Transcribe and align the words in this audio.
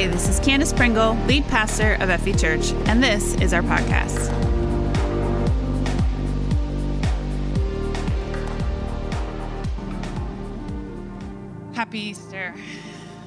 Hey, 0.00 0.06
this 0.06 0.30
is 0.30 0.40
Candace 0.40 0.72
Pringle, 0.72 1.12
lead 1.26 1.44
pastor 1.48 1.92
of 2.00 2.08
FV 2.08 2.40
Church, 2.40 2.72
and 2.88 3.04
this 3.04 3.34
is 3.34 3.52
our 3.52 3.60
podcast. 3.60 4.30
Happy 11.74 11.98
Easter, 11.98 12.54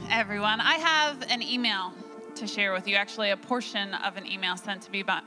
everyone. 0.09 0.59
I 0.59 0.80
have 0.80 1.21
an 1.30 1.44
email 1.44 1.94
to 2.34 2.48
share 2.48 2.74
with 2.74 2.88
you, 2.88 2.96
actually, 2.96 3.30
a 3.30 3.38
portion 3.38 3.94
of 3.94 4.18
an 4.18 4.26
email 4.26 4.58
sent 4.58 4.82
to 4.82 4.90
me 4.90 5.04
by, 5.04 5.21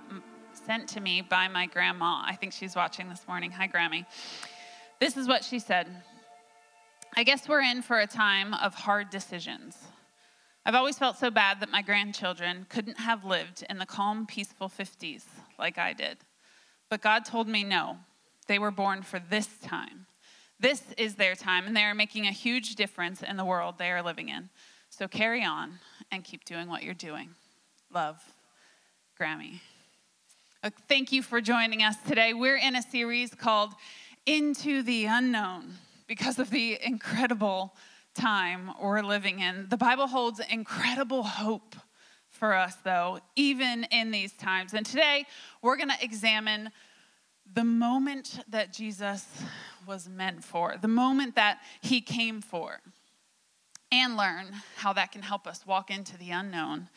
sent 0.52 0.88
to 0.88 1.00
me 1.00 1.20
by 1.20 1.46
my 1.46 1.66
grandma. 1.66 2.24
I 2.26 2.34
think 2.34 2.54
she's 2.54 2.74
watching 2.74 3.08
this 3.08 3.24
morning. 3.28 3.52
Hi, 3.52 3.68
Grammy. 3.68 4.04
This 4.98 5.16
is 5.16 5.28
what 5.28 5.44
she 5.44 5.60
said 5.60 5.86
I 7.16 7.22
guess 7.22 7.48
we're 7.48 7.62
in 7.62 7.82
for 7.82 8.00
a 8.00 8.06
time 8.08 8.52
of 8.52 8.74
hard 8.74 9.10
decisions. 9.10 9.76
I've 10.66 10.74
always 10.74 10.98
felt 10.98 11.16
so 11.16 11.30
bad 11.30 11.60
that 11.60 11.70
my 11.70 11.80
grandchildren 11.80 12.66
couldn't 12.68 12.98
have 12.98 13.24
lived 13.24 13.64
in 13.70 13.78
the 13.78 13.86
calm, 13.86 14.26
peaceful 14.26 14.68
50s 14.68 15.22
like 15.60 15.78
I 15.78 15.92
did. 15.92 16.18
But 16.90 17.00
God 17.00 17.24
told 17.24 17.46
me 17.46 17.62
no, 17.62 17.98
they 18.48 18.58
were 18.58 18.72
born 18.72 19.02
for 19.02 19.20
this 19.20 19.46
time. 19.62 20.06
This 20.58 20.82
is 20.98 21.14
their 21.14 21.36
time, 21.36 21.68
and 21.68 21.76
they 21.76 21.84
are 21.84 21.94
making 21.94 22.26
a 22.26 22.32
huge 22.32 22.74
difference 22.74 23.22
in 23.22 23.36
the 23.36 23.44
world 23.44 23.76
they 23.78 23.92
are 23.92 24.02
living 24.02 24.28
in. 24.28 24.48
So 24.90 25.06
carry 25.06 25.44
on 25.44 25.78
and 26.10 26.24
keep 26.24 26.44
doing 26.44 26.68
what 26.68 26.82
you're 26.82 26.94
doing. 26.94 27.28
Love, 27.94 28.20
Grammy. 29.20 29.60
Uh, 30.64 30.70
thank 30.88 31.12
you 31.12 31.22
for 31.22 31.40
joining 31.40 31.84
us 31.84 31.94
today. 32.08 32.34
We're 32.34 32.56
in 32.56 32.74
a 32.74 32.82
series 32.82 33.32
called 33.36 33.70
Into 34.26 34.82
the 34.82 35.04
Unknown 35.04 35.74
because 36.08 36.40
of 36.40 36.50
the 36.50 36.76
incredible 36.82 37.72
time 38.16 38.70
we're 38.80 39.02
living 39.02 39.40
in. 39.40 39.68
The 39.68 39.76
Bible 39.76 40.06
holds 40.06 40.40
incredible 40.50 41.22
hope 41.22 41.76
for 42.30 42.54
us, 42.54 42.74
though, 42.84 43.20
even 43.36 43.84
in 43.90 44.10
these 44.10 44.32
times. 44.32 44.74
And 44.74 44.84
today, 44.84 45.26
we're 45.62 45.76
going 45.76 45.90
to 45.90 46.02
examine 46.02 46.70
the 47.54 47.64
moment 47.64 48.40
that 48.48 48.72
Jesus 48.72 49.26
was 49.86 50.08
meant 50.08 50.42
for, 50.42 50.74
the 50.80 50.88
moment 50.88 51.36
that 51.36 51.60
he 51.80 52.00
came 52.00 52.40
for, 52.40 52.80
and 53.92 54.16
learn 54.16 54.46
how 54.76 54.92
that 54.92 55.12
can 55.12 55.22
help 55.22 55.46
us 55.46 55.66
walk 55.66 55.90
into 55.90 56.18
the 56.18 56.30
unknown, 56.30 56.88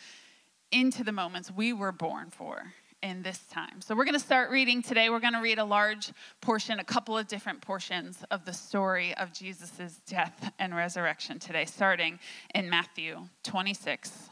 into 0.72 1.04
the 1.04 1.12
moments 1.12 1.52
we 1.52 1.72
were 1.72 1.92
born 1.92 2.30
for 2.32 2.74
in 3.02 3.22
this 3.22 3.40
time. 3.52 3.82
So 3.82 3.96
we're 3.96 4.06
going 4.06 4.14
to 4.14 4.20
start 4.20 4.52
reading 4.52 4.82
today. 4.82 5.10
We're 5.10 5.20
going 5.20 5.34
to 5.34 5.42
read 5.42 5.60
a 5.60 5.66
large 5.66 6.12
portion, 6.42 6.80
a 6.80 6.84
couple 6.84 7.18
of 7.18 7.28
different 7.28 7.62
portions 7.62 8.24
of 8.32 8.46
the 8.46 8.54
story 8.54 9.16
of 9.16 9.34
Jesus' 9.34 10.02
death 10.08 10.52
and 10.60 10.76
resurrection 10.76 11.40
today, 11.40 11.66
starting 11.66 12.20
in 12.54 12.70
Matthew 12.70 13.28
26, 13.44 14.30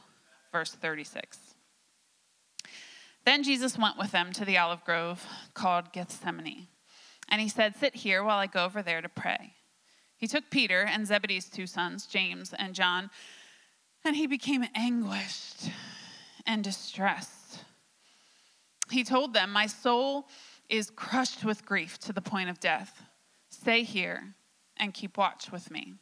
verse 0.51 0.73
36. 0.73 1.37
Then 3.25 3.43
Jesus 3.43 3.77
went 3.77 3.97
with 3.97 4.11
them 4.11 4.31
to 4.33 4.45
the 4.45 4.57
olive 4.57 4.83
grove 4.85 5.25
called 5.53 5.91
Gethsemane. 5.91 6.67
And 7.29 7.41
he 7.41 7.49
said, 7.49 7.75
Sit 7.75 7.95
here 7.95 8.23
while 8.23 8.37
I 8.37 8.47
go 8.47 8.65
over 8.65 8.81
there 8.81 9.01
to 9.01 9.09
pray. 9.09 9.53
He 10.17 10.27
took 10.27 10.49
Peter 10.49 10.81
and 10.81 11.05
Zebedee's 11.05 11.49
two 11.49 11.67
sons, 11.67 12.05
James 12.05 12.53
and 12.57 12.73
John, 12.73 13.09
and 14.03 14.15
he 14.15 14.27
became 14.27 14.65
anguished 14.73 15.69
and 16.45 16.63
distressed 16.63 17.36
he 18.91 19.03
told 19.03 19.33
them, 19.33 19.51
My 19.51 19.67
soul 19.67 20.27
is 20.69 20.89
crushed 20.89 21.43
with 21.43 21.65
grief 21.65 21.97
to 21.99 22.13
the 22.13 22.21
point 22.21 22.49
of 22.49 22.59
death. 22.59 23.03
Stay 23.49 23.83
here 23.83 24.35
and 24.77 24.93
keep 24.93 25.17
watch 25.17 25.51
with 25.51 25.71
me. 25.71 25.95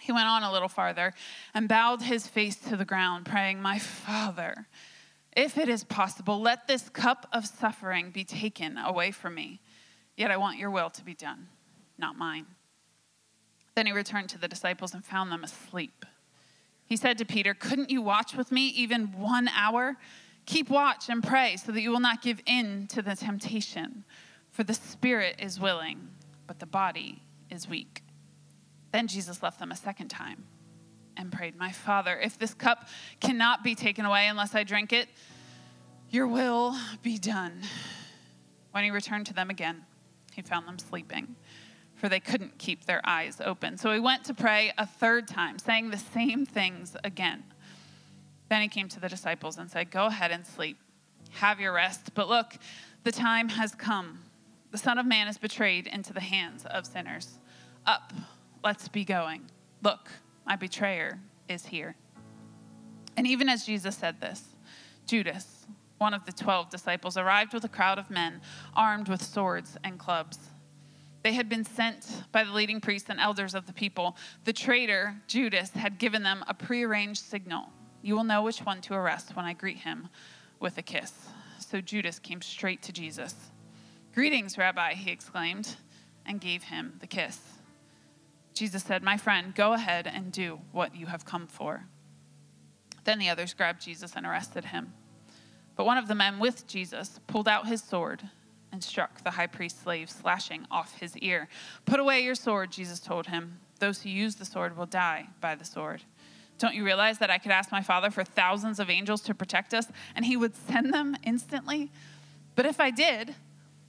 He 0.00 0.12
went 0.12 0.26
on 0.26 0.42
a 0.42 0.52
little 0.52 0.68
farther 0.68 1.14
and 1.54 1.68
bowed 1.68 2.02
his 2.02 2.26
face 2.26 2.56
to 2.56 2.76
the 2.76 2.84
ground, 2.84 3.26
praying, 3.26 3.62
My 3.62 3.78
Father, 3.78 4.66
if 5.36 5.56
it 5.56 5.68
is 5.68 5.84
possible, 5.84 6.40
let 6.40 6.66
this 6.66 6.88
cup 6.88 7.28
of 7.32 7.46
suffering 7.46 8.10
be 8.10 8.24
taken 8.24 8.76
away 8.76 9.12
from 9.12 9.34
me. 9.34 9.60
Yet 10.16 10.30
I 10.30 10.36
want 10.36 10.58
your 10.58 10.70
will 10.70 10.90
to 10.90 11.04
be 11.04 11.14
done, 11.14 11.48
not 11.98 12.18
mine. 12.18 12.46
Then 13.74 13.86
he 13.86 13.92
returned 13.92 14.28
to 14.30 14.38
the 14.38 14.48
disciples 14.48 14.92
and 14.92 15.04
found 15.04 15.32
them 15.32 15.44
asleep. 15.44 16.04
He 16.84 16.96
said 16.96 17.16
to 17.18 17.24
Peter, 17.24 17.54
Couldn't 17.54 17.90
you 17.90 18.02
watch 18.02 18.34
with 18.34 18.52
me 18.52 18.66
even 18.68 19.18
one 19.18 19.48
hour? 19.48 19.96
Keep 20.46 20.70
watch 20.70 21.08
and 21.08 21.22
pray 21.22 21.56
so 21.56 21.72
that 21.72 21.80
you 21.80 21.90
will 21.90 22.00
not 22.00 22.22
give 22.22 22.40
in 22.46 22.86
to 22.88 23.02
the 23.02 23.14
temptation. 23.14 24.04
For 24.50 24.64
the 24.64 24.74
spirit 24.74 25.36
is 25.38 25.58
willing, 25.58 26.08
but 26.46 26.58
the 26.58 26.66
body 26.66 27.22
is 27.50 27.68
weak. 27.68 28.02
Then 28.92 29.06
Jesus 29.06 29.42
left 29.42 29.58
them 29.58 29.72
a 29.72 29.76
second 29.76 30.08
time 30.08 30.44
and 31.16 31.32
prayed, 31.32 31.56
My 31.56 31.72
Father, 31.72 32.18
if 32.18 32.38
this 32.38 32.54
cup 32.54 32.88
cannot 33.20 33.64
be 33.64 33.74
taken 33.74 34.04
away 34.04 34.26
unless 34.26 34.54
I 34.54 34.64
drink 34.64 34.92
it, 34.92 35.08
your 36.10 36.26
will 36.26 36.76
be 37.02 37.18
done. 37.18 37.62
When 38.72 38.84
he 38.84 38.90
returned 38.90 39.26
to 39.26 39.34
them 39.34 39.50
again, 39.50 39.84
he 40.34 40.42
found 40.42 40.66
them 40.66 40.78
sleeping, 40.78 41.36
for 41.94 42.08
they 42.08 42.20
couldn't 42.20 42.58
keep 42.58 42.84
their 42.84 43.00
eyes 43.04 43.40
open. 43.42 43.78
So 43.78 43.92
he 43.92 44.00
went 44.00 44.24
to 44.24 44.34
pray 44.34 44.72
a 44.76 44.86
third 44.86 45.28
time, 45.28 45.58
saying 45.58 45.90
the 45.90 45.98
same 45.98 46.44
things 46.44 46.96
again. 47.04 47.44
Then 48.52 48.60
he 48.60 48.68
came 48.68 48.86
to 48.90 49.00
the 49.00 49.08
disciples 49.08 49.56
and 49.56 49.70
said, 49.70 49.90
Go 49.90 50.04
ahead 50.04 50.30
and 50.30 50.46
sleep. 50.46 50.76
Have 51.30 51.58
your 51.58 51.72
rest. 51.72 52.12
But 52.12 52.28
look, 52.28 52.58
the 53.02 53.10
time 53.10 53.48
has 53.48 53.74
come. 53.74 54.18
The 54.72 54.76
Son 54.76 54.98
of 54.98 55.06
Man 55.06 55.26
is 55.26 55.38
betrayed 55.38 55.86
into 55.86 56.12
the 56.12 56.20
hands 56.20 56.66
of 56.66 56.84
sinners. 56.84 57.38
Up, 57.86 58.12
let's 58.62 58.88
be 58.88 59.06
going. 59.06 59.46
Look, 59.82 60.10
my 60.44 60.56
betrayer 60.56 61.18
is 61.48 61.64
here. 61.64 61.96
And 63.16 63.26
even 63.26 63.48
as 63.48 63.64
Jesus 63.64 63.96
said 63.96 64.20
this, 64.20 64.42
Judas, 65.06 65.66
one 65.96 66.12
of 66.12 66.26
the 66.26 66.32
twelve 66.32 66.68
disciples, 66.68 67.16
arrived 67.16 67.54
with 67.54 67.64
a 67.64 67.70
crowd 67.70 67.98
of 67.98 68.10
men 68.10 68.42
armed 68.76 69.08
with 69.08 69.22
swords 69.22 69.78
and 69.82 69.98
clubs. 69.98 70.38
They 71.22 71.32
had 71.32 71.48
been 71.48 71.64
sent 71.64 72.24
by 72.32 72.44
the 72.44 72.52
leading 72.52 72.82
priests 72.82 73.08
and 73.08 73.18
elders 73.18 73.54
of 73.54 73.64
the 73.64 73.72
people. 73.72 74.14
The 74.44 74.52
traitor, 74.52 75.16
Judas, 75.26 75.70
had 75.70 75.98
given 75.98 76.22
them 76.22 76.44
a 76.46 76.52
prearranged 76.52 77.22
signal 77.22 77.70
you 78.02 78.14
will 78.14 78.24
know 78.24 78.42
which 78.42 78.60
one 78.60 78.80
to 78.82 78.94
arrest 78.94 79.34
when 79.36 79.44
I 79.44 79.52
greet 79.52 79.78
him 79.78 80.08
with 80.60 80.76
a 80.76 80.82
kiss. 80.82 81.12
So 81.58 81.80
Judas 81.80 82.18
came 82.18 82.42
straight 82.42 82.82
to 82.82 82.92
Jesus. 82.92 83.34
Greetings, 84.14 84.58
Rabbi, 84.58 84.94
he 84.94 85.10
exclaimed, 85.10 85.76
and 86.26 86.40
gave 86.40 86.64
him 86.64 86.94
the 87.00 87.06
kiss. 87.06 87.40
Jesus 88.52 88.82
said, 88.82 89.02
My 89.02 89.16
friend, 89.16 89.54
go 89.54 89.72
ahead 89.72 90.06
and 90.06 90.30
do 90.30 90.60
what 90.72 90.94
you 90.94 91.06
have 91.06 91.24
come 91.24 91.46
for. 91.46 91.84
Then 93.04 93.18
the 93.18 93.30
others 93.30 93.54
grabbed 93.54 93.82
Jesus 93.82 94.12
and 94.14 94.26
arrested 94.26 94.66
him. 94.66 94.92
But 95.76 95.86
one 95.86 95.98
of 95.98 96.08
the 96.08 96.14
men 96.14 96.38
with 96.38 96.66
Jesus 96.66 97.20
pulled 97.26 97.48
out 97.48 97.66
his 97.66 97.82
sword 97.82 98.22
and 98.70 98.82
struck 98.82 99.22
the 99.22 99.30
high 99.30 99.46
priest's 99.46 99.82
slave, 99.82 100.10
slashing 100.10 100.66
off 100.70 100.98
his 100.98 101.16
ear. 101.18 101.48
Put 101.84 102.00
away 102.00 102.20
your 102.20 102.34
sword, 102.34 102.70
Jesus 102.70 103.00
told 103.00 103.26
him. 103.26 103.58
Those 103.78 104.02
who 104.02 104.10
use 104.10 104.36
the 104.36 104.44
sword 104.44 104.76
will 104.76 104.86
die 104.86 105.28
by 105.40 105.54
the 105.54 105.64
sword. 105.64 106.02
Don't 106.62 106.76
you 106.76 106.84
realize 106.84 107.18
that 107.18 107.28
I 107.28 107.38
could 107.38 107.50
ask 107.50 107.72
my 107.72 107.82
Father 107.82 108.08
for 108.08 108.22
thousands 108.22 108.78
of 108.78 108.88
angels 108.88 109.20
to 109.22 109.34
protect 109.34 109.74
us 109.74 109.88
and 110.14 110.24
He 110.24 110.36
would 110.36 110.54
send 110.54 110.94
them 110.94 111.16
instantly? 111.24 111.90
But 112.54 112.66
if 112.66 112.78
I 112.78 112.92
did, 112.92 113.34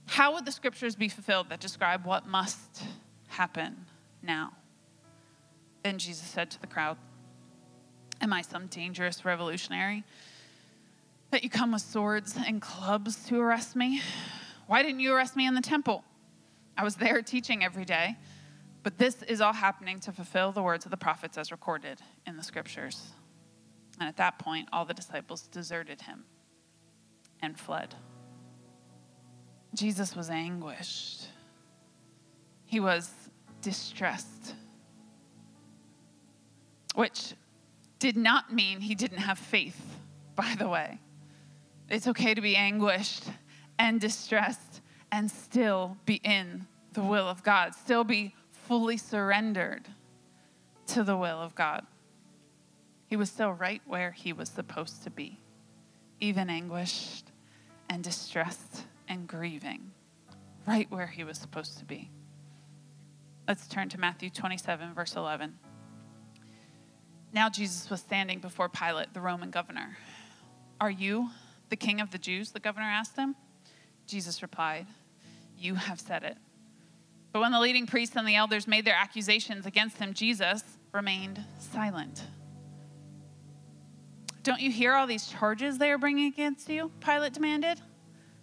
how 0.06 0.34
would 0.34 0.44
the 0.44 0.50
scriptures 0.50 0.96
be 0.96 1.08
fulfilled 1.08 1.50
that 1.50 1.60
describe 1.60 2.04
what 2.04 2.26
must 2.26 2.82
happen 3.28 3.86
now? 4.24 4.54
Then 5.84 5.98
Jesus 5.98 6.26
said 6.26 6.50
to 6.50 6.60
the 6.60 6.66
crowd, 6.66 6.96
Am 8.20 8.32
I 8.32 8.42
some 8.42 8.66
dangerous 8.66 9.24
revolutionary 9.24 10.02
that 11.30 11.44
you 11.44 11.50
come 11.50 11.70
with 11.70 11.82
swords 11.82 12.36
and 12.44 12.60
clubs 12.60 13.24
to 13.26 13.38
arrest 13.38 13.76
me? 13.76 14.02
Why 14.66 14.82
didn't 14.82 14.98
you 14.98 15.14
arrest 15.14 15.36
me 15.36 15.46
in 15.46 15.54
the 15.54 15.60
temple? 15.60 16.02
I 16.76 16.82
was 16.82 16.96
there 16.96 17.22
teaching 17.22 17.62
every 17.62 17.84
day. 17.84 18.16
But 18.84 18.98
this 18.98 19.22
is 19.22 19.40
all 19.40 19.54
happening 19.54 19.98
to 20.00 20.12
fulfill 20.12 20.52
the 20.52 20.62
words 20.62 20.84
of 20.84 20.90
the 20.90 20.96
prophets 20.98 21.38
as 21.38 21.50
recorded 21.50 22.00
in 22.26 22.36
the 22.36 22.42
scriptures. 22.42 23.12
And 23.98 24.08
at 24.08 24.18
that 24.18 24.38
point, 24.38 24.68
all 24.72 24.84
the 24.84 24.92
disciples 24.92 25.48
deserted 25.48 26.02
him 26.02 26.24
and 27.40 27.58
fled. 27.58 27.94
Jesus 29.74 30.14
was 30.14 30.30
anguished, 30.30 31.28
he 32.66 32.78
was 32.78 33.10
distressed, 33.62 34.54
which 36.94 37.34
did 37.98 38.16
not 38.16 38.52
mean 38.52 38.80
he 38.80 38.94
didn't 38.94 39.18
have 39.18 39.38
faith, 39.38 39.80
by 40.36 40.54
the 40.58 40.68
way. 40.68 41.00
It's 41.88 42.06
okay 42.06 42.34
to 42.34 42.40
be 42.40 42.54
anguished 42.54 43.24
and 43.78 44.00
distressed 44.00 44.82
and 45.10 45.30
still 45.30 45.96
be 46.04 46.20
in 46.22 46.66
the 46.92 47.02
will 47.02 47.26
of 47.26 47.42
God, 47.42 47.74
still 47.74 48.04
be 48.04 48.34
fully 48.66 48.96
surrendered 48.96 49.88
to 50.86 51.02
the 51.04 51.16
will 51.16 51.40
of 51.40 51.54
God. 51.54 51.86
He 53.06 53.16
was 53.16 53.30
still 53.30 53.52
right 53.52 53.82
where 53.86 54.10
he 54.10 54.32
was 54.32 54.48
supposed 54.48 55.04
to 55.04 55.10
be, 55.10 55.38
even 56.20 56.50
anguished 56.50 57.30
and 57.88 58.02
distressed 58.02 58.84
and 59.08 59.28
grieving, 59.28 59.92
right 60.66 60.90
where 60.90 61.06
he 61.06 61.24
was 61.24 61.38
supposed 61.38 61.78
to 61.78 61.84
be. 61.84 62.10
Let's 63.46 63.66
turn 63.68 63.90
to 63.90 64.00
Matthew 64.00 64.30
27, 64.30 64.94
verse 64.94 65.16
11. 65.16 65.58
Now 67.32 67.50
Jesus 67.50 67.90
was 67.90 68.00
standing 68.00 68.38
before 68.38 68.68
Pilate, 68.68 69.12
the 69.12 69.20
Roman 69.20 69.50
governor. 69.50 69.98
Are 70.80 70.90
you 70.90 71.30
the 71.68 71.76
king 71.76 72.00
of 72.00 72.10
the 72.10 72.18
Jews? 72.18 72.52
The 72.52 72.60
governor 72.60 72.86
asked 72.86 73.16
him. 73.16 73.36
Jesus 74.06 74.40
replied, 74.40 74.86
You 75.58 75.74
have 75.74 76.00
said 76.00 76.22
it. 76.22 76.38
But 77.34 77.40
when 77.40 77.50
the 77.50 77.58
leading 77.58 77.88
priests 77.88 78.14
and 78.14 78.28
the 78.28 78.36
elders 78.36 78.68
made 78.68 78.84
their 78.84 78.94
accusations 78.94 79.66
against 79.66 79.98
him, 79.98 80.14
Jesus 80.14 80.62
remained 80.92 81.44
silent. 81.58 82.22
Don't 84.44 84.60
you 84.60 84.70
hear 84.70 84.94
all 84.94 85.08
these 85.08 85.26
charges 85.26 85.76
they 85.76 85.90
are 85.90 85.98
bringing 85.98 86.26
against 86.32 86.68
you? 86.68 86.92
Pilate 87.00 87.32
demanded. 87.32 87.80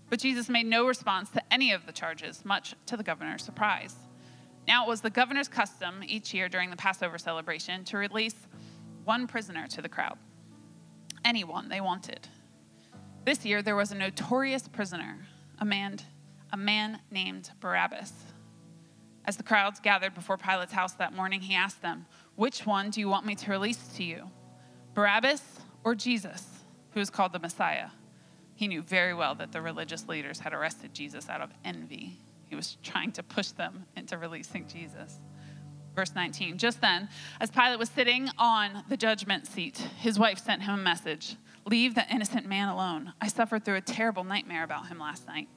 But 0.10 0.20
Jesus 0.20 0.50
made 0.50 0.66
no 0.66 0.86
response 0.86 1.30
to 1.30 1.54
any 1.54 1.72
of 1.72 1.86
the 1.86 1.94
charges, 1.94 2.44
much 2.44 2.76
to 2.88 2.98
the 2.98 3.04
governor's 3.04 3.44
surprise. 3.44 3.96
Now, 4.68 4.84
it 4.84 4.90
was 4.90 5.00
the 5.00 5.10
governor's 5.10 5.48
custom 5.48 6.04
each 6.06 6.34
year 6.34 6.50
during 6.50 6.70
the 6.70 6.76
Passover 6.76 7.18
celebration 7.18 7.86
to 7.86 7.98
release 7.98 8.36
one 9.06 9.26
prisoner 9.26 9.68
to 9.68 9.82
the 9.82 9.88
crowd, 9.88 10.18
anyone 11.24 11.70
they 11.70 11.80
wanted. 11.80 12.28
This 13.24 13.46
year, 13.46 13.62
there 13.62 13.78
was 13.78 13.94
a 13.94 13.96
notorious 13.96 14.68
prisoner, 14.68 15.18
a 15.60 15.66
man, 15.66 16.00
a 16.52 16.58
man 16.58 17.00
named 17.10 17.52
Barabbas. 17.62 18.12
As 19.26 19.38
the 19.38 19.44
crowds 19.44 19.80
gathered 19.80 20.14
before 20.14 20.38
Pilate's 20.38 20.74
house 20.74 20.94
that 20.94 21.14
morning, 21.14 21.42
he 21.42 21.54
asked 21.54 21.82
them, 21.82 22.06
Which 22.36 22.66
one 22.66 22.90
do 22.90 23.00
you 23.00 23.08
want 23.08 23.26
me 23.26 23.36
to 23.36 23.52
release 23.52 23.88
to 23.96 24.04
you, 24.04 24.30
Barabbas 24.94 25.42
or 25.84 25.96
Jesus, 25.96 26.46
who 26.94 27.00
is 27.00 27.10
called 27.10 27.34
the 27.34 27.40
Messiah? 27.40 27.90
He 28.56 28.68
knew 28.68 28.82
very 28.82 29.14
well 29.14 29.36
that 29.36 29.52
the 29.52 29.62
religious 29.62 30.08
leaders 30.08 30.40
had 30.40 30.54
arrested 30.54 30.94
Jesus 30.94 31.30
out 31.30 31.42
of 31.42 31.52
envy. 31.64 32.18
He 32.48 32.56
was 32.56 32.78
trying 32.84 33.12
to 33.14 33.24
push 33.24 33.50
them 33.50 33.86
into 33.96 34.18
releasing 34.18 34.68
Jesus. 34.68 35.20
Verse 35.96 36.14
19 36.16 36.58
Just 36.58 36.82
then, 36.82 37.10
as 37.40 37.52
Pilate 37.52 37.80
was 37.80 37.90
sitting 37.90 38.30
on 38.38 38.84
the 38.90 38.98
judgment 38.98 39.48
seat, 39.48 39.78
his 40.00 40.18
wife 40.18 40.40
sent 40.40 40.64
him 40.64 40.74
a 40.74 40.84
message 40.84 41.36
Leave 41.66 41.94
the 41.94 42.08
innocent 42.12 42.48
man 42.48 42.70
alone. 42.70 43.14
I 43.22 43.28
suffered 43.28 43.64
through 43.64 43.76
a 43.76 43.82
terrible 43.82 44.24
nightmare 44.24 44.64
about 44.64 44.88
him 44.88 44.98
last 44.98 45.28
night. 45.28 45.48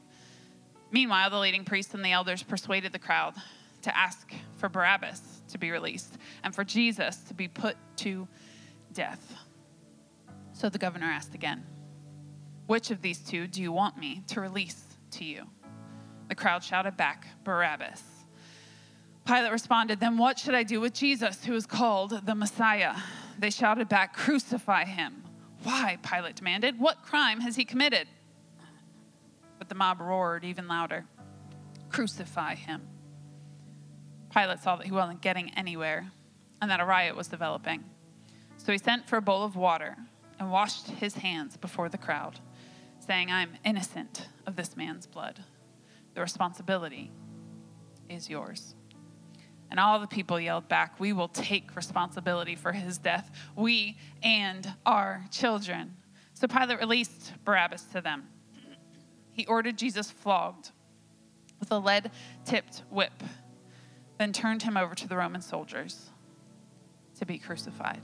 Meanwhile, 0.94 1.30
the 1.30 1.40
leading 1.40 1.64
priests 1.64 1.92
and 1.92 2.04
the 2.04 2.12
elders 2.12 2.44
persuaded 2.44 2.92
the 2.92 3.00
crowd 3.00 3.34
to 3.82 3.98
ask 3.98 4.32
for 4.58 4.68
Barabbas 4.68 5.20
to 5.48 5.58
be 5.58 5.72
released 5.72 6.18
and 6.44 6.54
for 6.54 6.62
Jesus 6.62 7.16
to 7.24 7.34
be 7.34 7.48
put 7.48 7.76
to 7.96 8.28
death. 8.92 9.34
So 10.52 10.68
the 10.68 10.78
governor 10.78 11.06
asked 11.06 11.34
again, 11.34 11.66
Which 12.68 12.92
of 12.92 13.02
these 13.02 13.18
two 13.18 13.48
do 13.48 13.60
you 13.60 13.72
want 13.72 13.98
me 13.98 14.22
to 14.28 14.40
release 14.40 14.84
to 15.10 15.24
you? 15.24 15.48
The 16.28 16.36
crowd 16.36 16.62
shouted 16.62 16.96
back, 16.96 17.26
Barabbas. 17.42 18.04
Pilate 19.26 19.50
responded, 19.50 19.98
Then 19.98 20.16
what 20.16 20.38
should 20.38 20.54
I 20.54 20.62
do 20.62 20.80
with 20.80 20.94
Jesus, 20.94 21.44
who 21.44 21.56
is 21.56 21.66
called 21.66 22.24
the 22.24 22.36
Messiah? 22.36 22.94
They 23.36 23.50
shouted 23.50 23.88
back, 23.88 24.14
Crucify 24.14 24.84
him. 24.84 25.24
Why? 25.64 25.98
Pilate 26.04 26.36
demanded. 26.36 26.78
What 26.78 27.02
crime 27.02 27.40
has 27.40 27.56
he 27.56 27.64
committed? 27.64 28.06
But 29.58 29.68
the 29.68 29.74
mob 29.74 30.00
roared 30.00 30.44
even 30.44 30.68
louder, 30.68 31.04
Crucify 31.90 32.56
him. 32.56 32.82
Pilate 34.32 34.60
saw 34.60 34.76
that 34.76 34.86
he 34.86 34.92
wasn't 34.92 35.20
getting 35.20 35.50
anywhere 35.50 36.10
and 36.60 36.70
that 36.70 36.80
a 36.80 36.84
riot 36.84 37.14
was 37.14 37.28
developing. 37.28 37.84
So 38.56 38.72
he 38.72 38.78
sent 38.78 39.08
for 39.08 39.16
a 39.16 39.22
bowl 39.22 39.44
of 39.44 39.54
water 39.54 39.96
and 40.38 40.50
washed 40.50 40.88
his 40.88 41.14
hands 41.14 41.56
before 41.56 41.88
the 41.88 41.98
crowd, 41.98 42.40
saying, 42.98 43.30
I'm 43.30 43.50
innocent 43.64 44.28
of 44.46 44.56
this 44.56 44.76
man's 44.76 45.06
blood. 45.06 45.44
The 46.14 46.20
responsibility 46.20 47.12
is 48.08 48.28
yours. 48.28 48.74
And 49.70 49.80
all 49.80 49.98
the 50.00 50.06
people 50.06 50.38
yelled 50.38 50.68
back, 50.68 50.98
We 51.00 51.12
will 51.12 51.28
take 51.28 51.74
responsibility 51.76 52.54
for 52.54 52.72
his 52.72 52.98
death, 52.98 53.30
we 53.56 53.98
and 54.22 54.72
our 54.86 55.24
children. 55.30 55.96
So 56.32 56.46
Pilate 56.46 56.80
released 56.80 57.32
Barabbas 57.44 57.82
to 57.92 58.00
them. 58.00 58.24
He 59.34 59.44
ordered 59.46 59.76
Jesus 59.76 60.10
flogged 60.10 60.70
with 61.60 61.70
a 61.70 61.78
lead 61.78 62.10
tipped 62.44 62.82
whip, 62.88 63.22
then 64.16 64.32
turned 64.32 64.62
him 64.62 64.76
over 64.76 64.94
to 64.94 65.08
the 65.08 65.16
Roman 65.16 65.42
soldiers 65.42 66.10
to 67.18 67.26
be 67.26 67.38
crucified. 67.38 68.00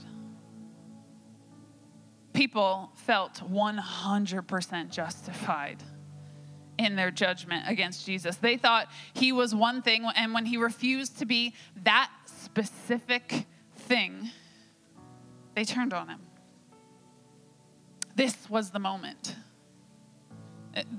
People 2.33 2.91
felt 2.95 3.35
100% 3.35 4.89
justified 4.89 5.83
in 6.77 6.95
their 6.95 7.11
judgment 7.11 7.65
against 7.67 8.05
Jesus. 8.05 8.35
They 8.37 8.57
thought 8.57 8.87
he 9.13 9.31
was 9.31 9.55
one 9.55 9.81
thing, 9.81 10.05
and 10.15 10.33
when 10.33 10.45
he 10.45 10.57
refused 10.57 11.19
to 11.19 11.25
be 11.25 11.53
that 11.83 12.11
specific 12.25 13.45
thing, 13.75 14.31
they 15.55 15.63
turned 15.63 15.93
on 15.93 16.09
him. 16.09 16.19
This 18.15 18.49
was 18.49 18.71
the 18.71 18.79
moment. 18.79 19.35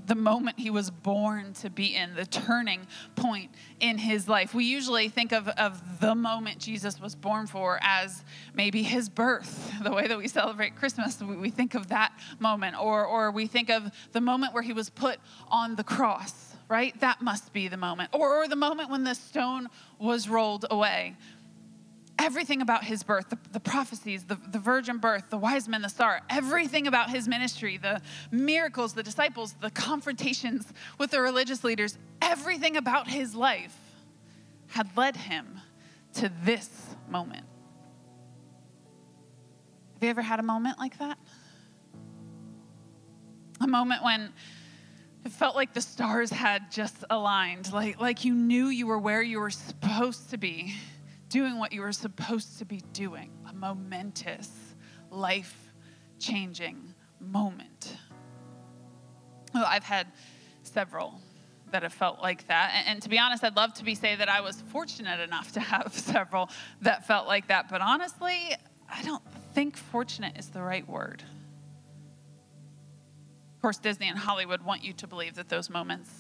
The 0.06 0.14
moment 0.14 0.58
he 0.58 0.70
was 0.70 0.90
born 0.90 1.54
to 1.54 1.70
be 1.70 1.94
in, 1.94 2.14
the 2.14 2.26
turning 2.26 2.86
point 3.16 3.50
in 3.80 3.98
his 3.98 4.28
life. 4.28 4.54
We 4.54 4.64
usually 4.64 5.08
think 5.08 5.32
of, 5.32 5.48
of 5.48 6.00
the 6.00 6.14
moment 6.14 6.58
Jesus 6.58 7.00
was 7.00 7.14
born 7.14 7.46
for 7.46 7.78
as 7.82 8.22
maybe 8.54 8.82
his 8.82 9.08
birth, 9.08 9.72
the 9.82 9.92
way 9.92 10.06
that 10.06 10.18
we 10.18 10.28
celebrate 10.28 10.76
Christmas. 10.76 11.20
We, 11.20 11.36
we 11.36 11.50
think 11.50 11.74
of 11.74 11.88
that 11.88 12.12
moment, 12.38 12.76
or, 12.78 13.06
or 13.06 13.30
we 13.30 13.46
think 13.46 13.70
of 13.70 13.90
the 14.12 14.20
moment 14.20 14.52
where 14.52 14.62
he 14.62 14.72
was 14.72 14.90
put 14.90 15.18
on 15.48 15.76
the 15.76 15.84
cross, 15.84 16.54
right? 16.68 16.98
That 17.00 17.22
must 17.22 17.52
be 17.52 17.68
the 17.68 17.76
moment. 17.76 18.10
Or, 18.12 18.42
or 18.42 18.48
the 18.48 18.56
moment 18.56 18.90
when 18.90 19.04
the 19.04 19.14
stone 19.14 19.68
was 19.98 20.28
rolled 20.28 20.66
away 20.70 21.16
everything 22.18 22.62
about 22.62 22.84
his 22.84 23.02
birth, 23.02 23.28
the, 23.30 23.38
the 23.52 23.60
prophecies, 23.60 24.24
the, 24.24 24.38
the 24.50 24.58
virgin 24.58 24.98
birth, 24.98 25.30
the 25.30 25.36
wise 25.36 25.68
men, 25.68 25.82
the 25.82 25.88
star, 25.88 26.20
everything 26.30 26.86
about 26.86 27.10
his 27.10 27.26
ministry, 27.26 27.76
the 27.76 28.00
miracles, 28.30 28.94
the 28.94 29.02
disciples, 29.02 29.54
the 29.60 29.70
confrontations 29.70 30.72
with 30.98 31.10
the 31.10 31.20
religious 31.20 31.64
leaders, 31.64 31.98
everything 32.20 32.76
about 32.76 33.08
his 33.08 33.34
life 33.34 33.76
had 34.68 34.88
led 34.96 35.16
him 35.16 35.60
to 36.14 36.30
this 36.44 36.70
moment. 37.08 37.44
Have 39.94 40.02
you 40.02 40.10
ever 40.10 40.22
had 40.22 40.40
a 40.40 40.42
moment 40.42 40.78
like 40.78 40.98
that? 40.98 41.18
A 43.60 43.66
moment 43.66 44.02
when 44.02 44.32
it 45.24 45.30
felt 45.30 45.54
like 45.54 45.72
the 45.72 45.80
stars 45.80 46.30
had 46.30 46.72
just 46.72 47.04
aligned, 47.10 47.72
like, 47.72 48.00
like 48.00 48.24
you 48.24 48.34
knew 48.34 48.66
you 48.66 48.86
were 48.86 48.98
where 48.98 49.22
you 49.22 49.38
were 49.38 49.50
supposed 49.50 50.30
to 50.30 50.36
be 50.36 50.74
doing 51.32 51.58
what 51.58 51.72
you 51.72 51.80
were 51.80 51.92
supposed 51.92 52.58
to 52.58 52.64
be 52.66 52.82
doing 52.92 53.30
a 53.48 53.54
momentous, 53.54 54.50
life 55.10 55.72
changing 56.18 56.92
moment. 57.20 57.96
Well, 59.54 59.64
I've 59.66 59.82
had 59.82 60.08
several 60.62 61.20
that 61.70 61.82
have 61.84 61.92
felt 61.94 62.20
like 62.20 62.46
that. 62.48 62.72
And, 62.76 62.86
and, 62.86 63.02
to 63.02 63.08
be 63.08 63.18
honest, 63.18 63.42
I'd 63.42 63.56
love 63.56 63.72
to 63.74 63.84
be 63.84 63.94
say 63.94 64.14
that 64.14 64.28
I 64.28 64.42
was 64.42 64.60
fortunate 64.68 65.20
enough 65.20 65.52
to 65.52 65.60
have 65.60 65.94
several 65.96 66.50
that 66.82 67.06
felt 67.06 67.26
like 67.26 67.48
that. 67.48 67.70
But 67.70 67.80
honestly, 67.80 68.54
I 68.90 69.02
don't 69.02 69.22
think 69.54 69.78
fortunate 69.78 70.36
is 70.38 70.48
the 70.48 70.62
right 70.62 70.86
word. 70.86 71.22
Of 73.56 73.62
course, 73.62 73.78
Disney 73.78 74.08
and 74.08 74.18
Hollywood 74.18 74.60
want 74.60 74.84
you 74.84 74.92
to 74.92 75.06
believe 75.06 75.36
that 75.36 75.48
those 75.48 75.70
moments 75.70 76.10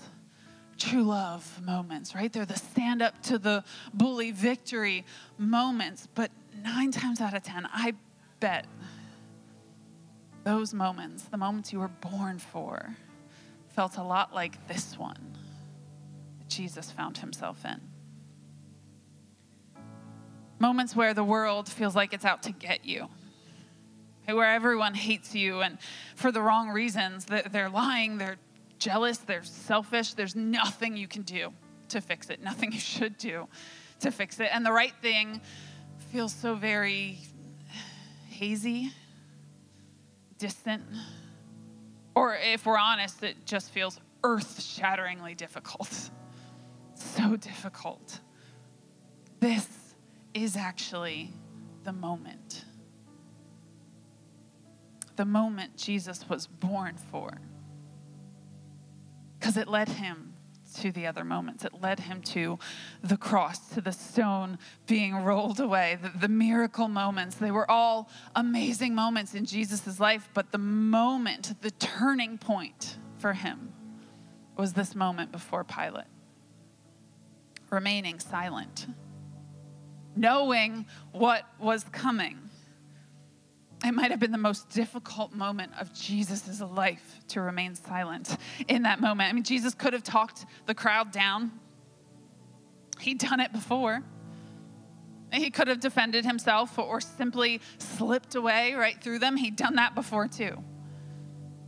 true 0.78 1.04
love 1.04 1.60
moments, 1.64 2.14
right? 2.14 2.32
They're 2.32 2.46
the 2.46 2.56
stand 2.56 3.02
up 3.02 3.22
to 3.24 3.38
the 3.38 3.64
bully 3.94 4.30
victory 4.30 5.04
moments. 5.38 6.08
But 6.14 6.30
nine 6.62 6.90
times 6.90 7.20
out 7.20 7.34
of 7.34 7.42
10, 7.42 7.68
I 7.72 7.94
bet 8.40 8.66
those 10.44 10.74
moments, 10.74 11.24
the 11.24 11.36
moments 11.36 11.72
you 11.72 11.80
were 11.80 11.88
born 11.88 12.38
for, 12.38 12.96
felt 13.68 13.96
a 13.96 14.02
lot 14.02 14.34
like 14.34 14.66
this 14.68 14.98
one 14.98 15.36
that 16.38 16.48
Jesus 16.48 16.90
found 16.90 17.18
himself 17.18 17.64
in. 17.64 17.80
Moments 20.58 20.94
where 20.94 21.14
the 21.14 21.24
world 21.24 21.68
feels 21.68 21.96
like 21.96 22.12
it's 22.12 22.24
out 22.24 22.42
to 22.44 22.52
get 22.52 22.84
you 22.84 23.08
where 24.26 24.48
everyone 24.48 24.94
hates 24.94 25.34
you 25.34 25.60
and 25.60 25.78
for 26.14 26.30
the 26.30 26.40
wrong 26.40 26.70
reasons. 26.70 27.26
That 27.26 27.52
they're 27.52 27.68
lying, 27.68 28.18
they're 28.18 28.38
jealous, 28.82 29.18
they're 29.18 29.44
selfish. 29.44 30.14
There's 30.14 30.34
nothing 30.34 30.96
you 30.96 31.06
can 31.06 31.22
do 31.22 31.52
to 31.90 32.00
fix 32.00 32.30
it, 32.30 32.42
nothing 32.42 32.72
you 32.72 32.80
should 32.80 33.16
do 33.16 33.46
to 34.00 34.10
fix 34.10 34.40
it. 34.40 34.48
And 34.52 34.66
the 34.66 34.72
right 34.72 34.94
thing 35.00 35.40
feels 36.10 36.34
so 36.34 36.54
very 36.54 37.18
hazy, 38.28 38.90
distant. 40.38 40.82
Or 42.14 42.36
if 42.36 42.66
we're 42.66 42.78
honest, 42.78 43.22
it 43.22 43.46
just 43.46 43.70
feels 43.70 44.00
earth 44.24 44.60
shatteringly 44.62 45.34
difficult. 45.34 46.10
So 46.94 47.34
difficult. 47.34 48.20
This 49.40 49.66
is 50.34 50.56
actually 50.56 51.32
the 51.82 51.92
moment. 51.92 52.64
The 55.16 55.24
moment 55.24 55.76
Jesus 55.76 56.28
was 56.28 56.46
born 56.46 56.96
for 57.10 57.40
because 59.42 59.56
it 59.56 59.66
led 59.66 59.88
him 59.88 60.34
to 60.76 60.92
the 60.92 61.04
other 61.04 61.24
moments. 61.24 61.64
It 61.64 61.82
led 61.82 61.98
him 61.98 62.22
to 62.26 62.60
the 63.02 63.16
cross, 63.16 63.58
to 63.70 63.80
the 63.80 63.90
stone 63.90 64.56
being 64.86 65.16
rolled 65.16 65.58
away, 65.58 65.98
the, 66.00 66.16
the 66.16 66.28
miracle 66.28 66.86
moments. 66.86 67.34
They 67.34 67.50
were 67.50 67.68
all 67.68 68.08
amazing 68.36 68.94
moments 68.94 69.34
in 69.34 69.44
Jesus' 69.44 69.98
life, 69.98 70.28
but 70.32 70.52
the 70.52 70.58
moment, 70.58 71.60
the 71.60 71.72
turning 71.72 72.38
point 72.38 72.98
for 73.18 73.32
him 73.32 73.72
was 74.56 74.74
this 74.74 74.94
moment 74.94 75.32
before 75.32 75.64
Pilate. 75.64 76.06
Remaining 77.68 78.20
silent, 78.20 78.86
knowing 80.14 80.86
what 81.10 81.42
was 81.58 81.82
coming 81.90 82.41
it 83.84 83.92
might 83.92 84.10
have 84.10 84.20
been 84.20 84.32
the 84.32 84.38
most 84.38 84.68
difficult 84.70 85.32
moment 85.32 85.72
of 85.80 85.92
Jesus' 85.92 86.60
life 86.60 87.20
to 87.28 87.40
remain 87.40 87.74
silent 87.74 88.36
in 88.68 88.82
that 88.82 89.00
moment. 89.00 89.28
I 89.28 89.32
mean, 89.32 89.44
Jesus 89.44 89.74
could 89.74 89.92
have 89.92 90.04
talked 90.04 90.46
the 90.66 90.74
crowd 90.74 91.10
down, 91.12 91.52
he'd 93.00 93.18
done 93.18 93.40
it 93.40 93.52
before. 93.52 94.02
He 95.32 95.50
could 95.50 95.68
have 95.68 95.80
defended 95.80 96.26
himself 96.26 96.78
or 96.78 97.00
simply 97.00 97.62
slipped 97.78 98.34
away 98.34 98.74
right 98.74 99.02
through 99.02 99.18
them. 99.18 99.36
He'd 99.36 99.56
done 99.56 99.76
that 99.76 99.94
before 99.94 100.28
too. 100.28 100.62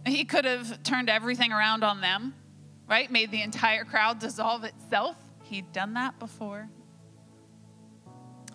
He 0.07 0.25
could 0.25 0.45
have 0.45 0.83
turned 0.83 1.09
everything 1.09 1.51
around 1.51 1.83
on 1.83 2.03
them, 2.03 2.35
right? 2.87 3.11
Made 3.11 3.31
the 3.31 3.41
entire 3.41 3.85
crowd 3.85 4.19
dissolve 4.19 4.65
itself. 4.65 5.17
He'd 5.45 5.73
done 5.73 5.95
that 5.95 6.19
before. 6.19 6.69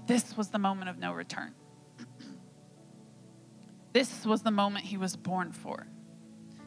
This 0.06 0.38
was 0.38 0.50
the 0.50 0.60
moment 0.60 0.90
of 0.90 1.00
no 1.00 1.12
return. 1.12 1.56
This 3.94 4.26
was 4.26 4.42
the 4.42 4.52
moment 4.52 4.86
he 4.86 4.98
was 4.98 5.16
born 5.16 5.52
for. 5.52 5.88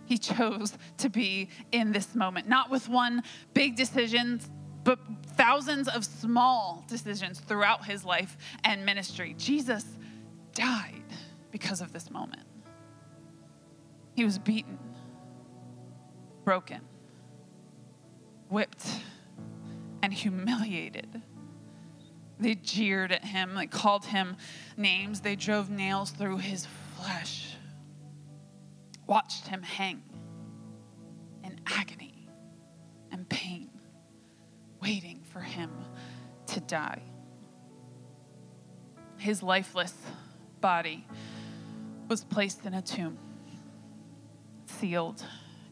He 0.05 0.19
chose 0.19 0.77
to 0.99 1.09
be 1.09 1.49
in 1.71 1.93
this 1.93 2.15
moment, 2.15 2.49
not 2.49 2.71
with 2.71 2.89
one 2.89 3.23
big 3.55 3.77
decision, 3.77 4.41
but 4.85 4.99
thousands 5.37 5.89
of 5.89 6.05
small 6.05 6.85
decisions 6.89 7.41
throughout 7.41 7.85
his 7.85 8.05
life 8.05 8.37
and 8.65 8.85
ministry. 8.85 9.35
Jesus 9.39 9.85
died 10.55 11.05
because 11.51 11.81
of 11.81 11.93
this 11.93 12.11
moment. 12.11 12.43
He 14.15 14.25
was 14.25 14.39
beaten, 14.39 14.79
broken, 16.45 16.81
whipped, 18.49 18.87
and 20.03 20.13
humiliated. 20.13 21.23
They 22.39 22.57
jeered 22.57 23.13
at 23.13 23.25
him, 23.25 23.55
they 23.55 23.67
called 23.67 24.05
him 24.05 24.37
names, 24.77 25.21
they 25.21 25.37
drove 25.37 25.71
nails 25.71 26.11
through 26.11 26.39
his 26.39 26.67
flesh, 27.03 27.57
watched 29.07 29.49
him 29.49 29.63
hang 29.63 30.03
in 31.45 31.61
agony 31.67 32.29
and 33.11 33.29
pain, 33.29 33.71
waiting 34.81 35.21
for 35.33 35.41
him 35.41 35.71
to 36.47 36.61
die. 36.61 37.03
His 39.17 39.43
lifeless 39.43 39.95
body 40.61 41.07
was 42.09 42.25
placed 42.25 42.67
in 42.67 42.75
a 42.75 42.83
tomb, 42.83 43.19
sealed, 44.67 45.25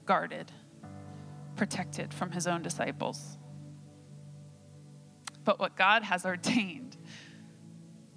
guarded, 0.07 0.51
protected 1.57 2.13
from 2.13 2.33
his 2.33 2.47
own 2.47 2.63
disciples. 2.63 3.39
But 5.45 5.59
what 5.59 5.77
God 5.77 6.03
has 6.03 6.25
ordained, 6.25 6.97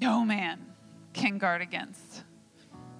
no 0.01 0.25
man 0.25 0.59
can 1.13 1.37
guard 1.37 1.61
against. 1.61 2.23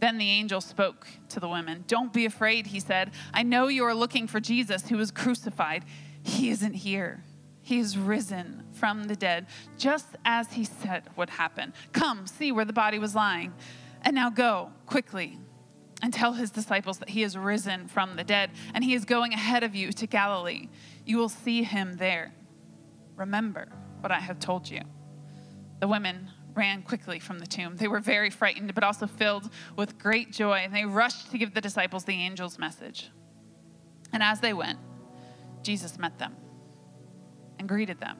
Then 0.00 0.18
the 0.18 0.28
angel 0.28 0.60
spoke 0.60 1.06
to 1.30 1.40
the 1.40 1.48
women. 1.48 1.84
Don't 1.86 2.12
be 2.12 2.26
afraid, 2.26 2.66
he 2.66 2.80
said. 2.80 3.12
I 3.32 3.42
know 3.42 3.68
you 3.68 3.84
are 3.84 3.94
looking 3.94 4.26
for 4.26 4.40
Jesus 4.40 4.88
who 4.88 4.96
was 4.96 5.10
crucified. 5.10 5.84
He 6.22 6.50
isn't 6.50 6.74
here. 6.74 7.24
He 7.62 7.78
is 7.78 7.98
risen 7.98 8.62
from 8.72 9.04
the 9.04 9.16
dead, 9.16 9.46
just 9.76 10.06
as 10.24 10.52
he 10.52 10.64
said 10.64 11.04
would 11.16 11.30
happen. 11.30 11.72
Come, 11.92 12.26
see 12.26 12.52
where 12.52 12.64
the 12.64 12.72
body 12.72 12.98
was 12.98 13.14
lying. 13.14 13.54
And 14.02 14.14
now 14.14 14.30
go 14.30 14.70
quickly 14.86 15.38
and 16.02 16.12
tell 16.12 16.34
his 16.34 16.50
disciples 16.50 16.98
that 16.98 17.08
he 17.08 17.22
is 17.22 17.36
risen 17.36 17.88
from 17.88 18.16
the 18.16 18.22
dead 18.22 18.50
and 18.74 18.84
he 18.84 18.94
is 18.94 19.04
going 19.04 19.32
ahead 19.32 19.64
of 19.64 19.74
you 19.74 19.90
to 19.92 20.06
Galilee. 20.06 20.68
You 21.04 21.16
will 21.16 21.28
see 21.28 21.62
him 21.62 21.96
there. 21.96 22.32
Remember 23.16 23.66
what 24.00 24.12
I 24.12 24.20
have 24.20 24.38
told 24.38 24.68
you. 24.70 24.82
The 25.80 25.88
women 25.88 26.30
ran 26.56 26.82
quickly 26.82 27.20
from 27.20 27.38
the 27.38 27.46
tomb. 27.46 27.76
They 27.76 27.88
were 27.88 28.00
very 28.00 28.30
frightened, 28.30 28.74
but 28.74 28.82
also 28.82 29.06
filled 29.06 29.50
with 29.76 29.98
great 29.98 30.32
joy, 30.32 30.60
and 30.64 30.74
they 30.74 30.84
rushed 30.84 31.30
to 31.30 31.38
give 31.38 31.54
the 31.54 31.60
disciples 31.60 32.04
the 32.04 32.14
angel's 32.14 32.58
message. 32.58 33.10
And 34.12 34.22
as 34.22 34.40
they 34.40 34.54
went, 34.54 34.78
Jesus 35.62 35.98
met 35.98 36.18
them 36.18 36.34
and 37.58 37.68
greeted 37.68 38.00
them. 38.00 38.16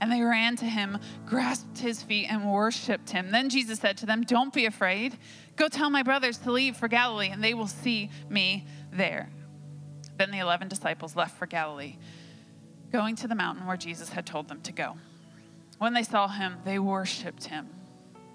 And 0.00 0.10
they 0.10 0.22
ran 0.22 0.56
to 0.56 0.64
him, 0.64 0.98
grasped 1.26 1.78
his 1.78 2.02
feet, 2.02 2.26
and 2.30 2.50
worshiped 2.50 3.10
him. 3.10 3.30
Then 3.30 3.50
Jesus 3.50 3.78
said 3.80 3.98
to 3.98 4.06
them, 4.06 4.22
Don't 4.22 4.52
be 4.52 4.64
afraid. 4.64 5.18
Go 5.56 5.68
tell 5.68 5.90
my 5.90 6.02
brothers 6.02 6.38
to 6.38 6.52
leave 6.52 6.76
for 6.76 6.88
Galilee, 6.88 7.28
and 7.30 7.44
they 7.44 7.52
will 7.52 7.66
see 7.66 8.10
me 8.30 8.66
there. 8.90 9.28
Then 10.16 10.30
the 10.30 10.38
11 10.38 10.68
disciples 10.68 11.16
left 11.16 11.36
for 11.36 11.46
Galilee, 11.46 11.98
going 12.90 13.14
to 13.16 13.28
the 13.28 13.34
mountain 13.34 13.66
where 13.66 13.76
Jesus 13.76 14.08
had 14.08 14.24
told 14.24 14.48
them 14.48 14.62
to 14.62 14.72
go. 14.72 14.96
When 15.80 15.94
they 15.94 16.02
saw 16.02 16.28
him, 16.28 16.58
they 16.66 16.78
worshiped 16.78 17.46
him, 17.46 17.70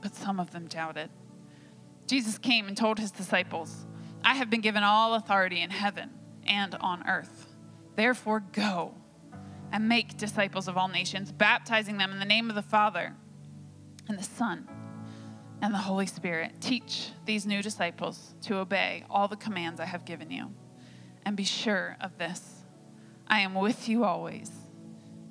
but 0.02 0.16
some 0.16 0.40
of 0.40 0.50
them 0.50 0.66
doubted. 0.66 1.12
Jesus 2.08 2.40
came 2.40 2.68
and 2.68 2.76
told 2.76 2.98
his 2.98 3.12
disciples, 3.12 3.86
I 4.24 4.34
have 4.34 4.50
been 4.50 4.62
given 4.62 4.82
all 4.82 5.14
authority 5.14 5.62
in 5.62 5.70
heaven 5.70 6.10
and 6.48 6.74
on 6.82 7.08
earth. 7.08 7.56
Therefore, 7.96 8.40
go 8.40 8.96
and 9.72 9.88
make 9.88 10.18
disciples 10.18 10.68
of 10.68 10.76
all 10.76 10.88
nations, 10.88 11.32
baptizing 11.32 12.00
them 12.00 12.12
in 12.12 12.18
the 12.18 12.26
name 12.26 12.50
of 12.50 12.56
the 12.56 12.64
Father 12.64 13.16
and 14.10 14.18
the 14.18 14.24
Son 14.24 14.68
and 15.62 15.72
the 15.72 15.78
Holy 15.78 16.08
Spirit. 16.08 16.54
Teach 16.62 17.12
these 17.26 17.46
new 17.46 17.62
disciples 17.62 18.34
to 18.42 18.56
obey 18.56 19.04
all 19.08 19.28
the 19.28 19.36
commands 19.36 19.80
I 19.80 19.86
have 19.86 20.04
given 20.04 20.32
you. 20.32 20.52
And 21.24 21.38
be 21.38 21.44
sure 21.44 21.96
of 22.02 22.18
this 22.18 22.64
I 23.28 23.42
am 23.42 23.54
with 23.54 23.88
you 23.88 24.04
always, 24.04 24.50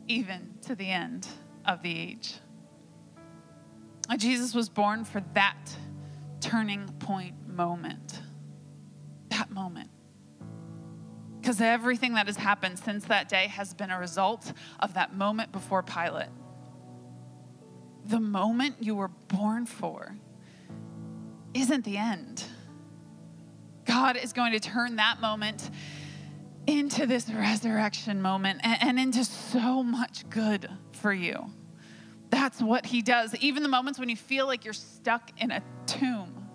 even 0.06 0.54
to 0.62 0.76
the 0.76 0.92
end 0.92 1.26
of 1.66 1.83
the 1.83 1.99
age. 1.99 2.35
Jesus 4.16 4.54
was 4.54 4.68
born 4.68 5.04
for 5.04 5.23
that 5.35 5.76
turning 6.40 6.88
point 6.99 7.49
moment. 7.49 8.21
That 9.30 9.50
moment. 9.50 9.90
Because 11.40 11.61
everything 11.61 12.14
that 12.14 12.26
has 12.26 12.37
happened 12.37 12.78
since 12.78 13.04
that 13.06 13.28
day 13.28 13.49
has 13.49 13.75
been 13.75 13.90
a 13.90 13.99
result 13.99 14.52
of 14.80 14.94
that 14.94 15.14
moment 15.14 15.52
before 15.52 15.83
Pilate. 15.83 16.28
The 18.06 18.21
moment 18.21 18.76
you 18.80 18.94
were 18.94 19.09
born 19.09 19.66
for 19.66 20.16
isn't 21.54 21.85
the 21.85 21.97
end. 21.97 22.44
God 23.85 24.16
is 24.16 24.33
going 24.33 24.52
to 24.52 24.61
turn 24.61 24.97
that 24.97 25.21
moment 25.21 25.71
into 26.66 27.06
this 27.06 27.30
resurrection 27.30 28.23
moment 28.23 28.61
and, 28.62 28.83
and 28.83 28.99
into 28.99 29.25
so 29.25 29.83
much 29.83 30.28
good 30.30 30.68
for 30.92 31.12
you. 31.12 31.50
That's 32.30 32.61
what 32.61 32.87
he 32.87 33.02
does. 33.02 33.35
Even 33.37 33.62
the 33.62 33.68
moments 33.68 33.99
when 33.99 34.09
you 34.09 34.16
feel 34.16 34.47
like 34.47 34.64
you're 34.64 34.75
stuck 34.75 35.30
in 35.40 35.50
a 35.50 35.62
tomb, 35.87 36.49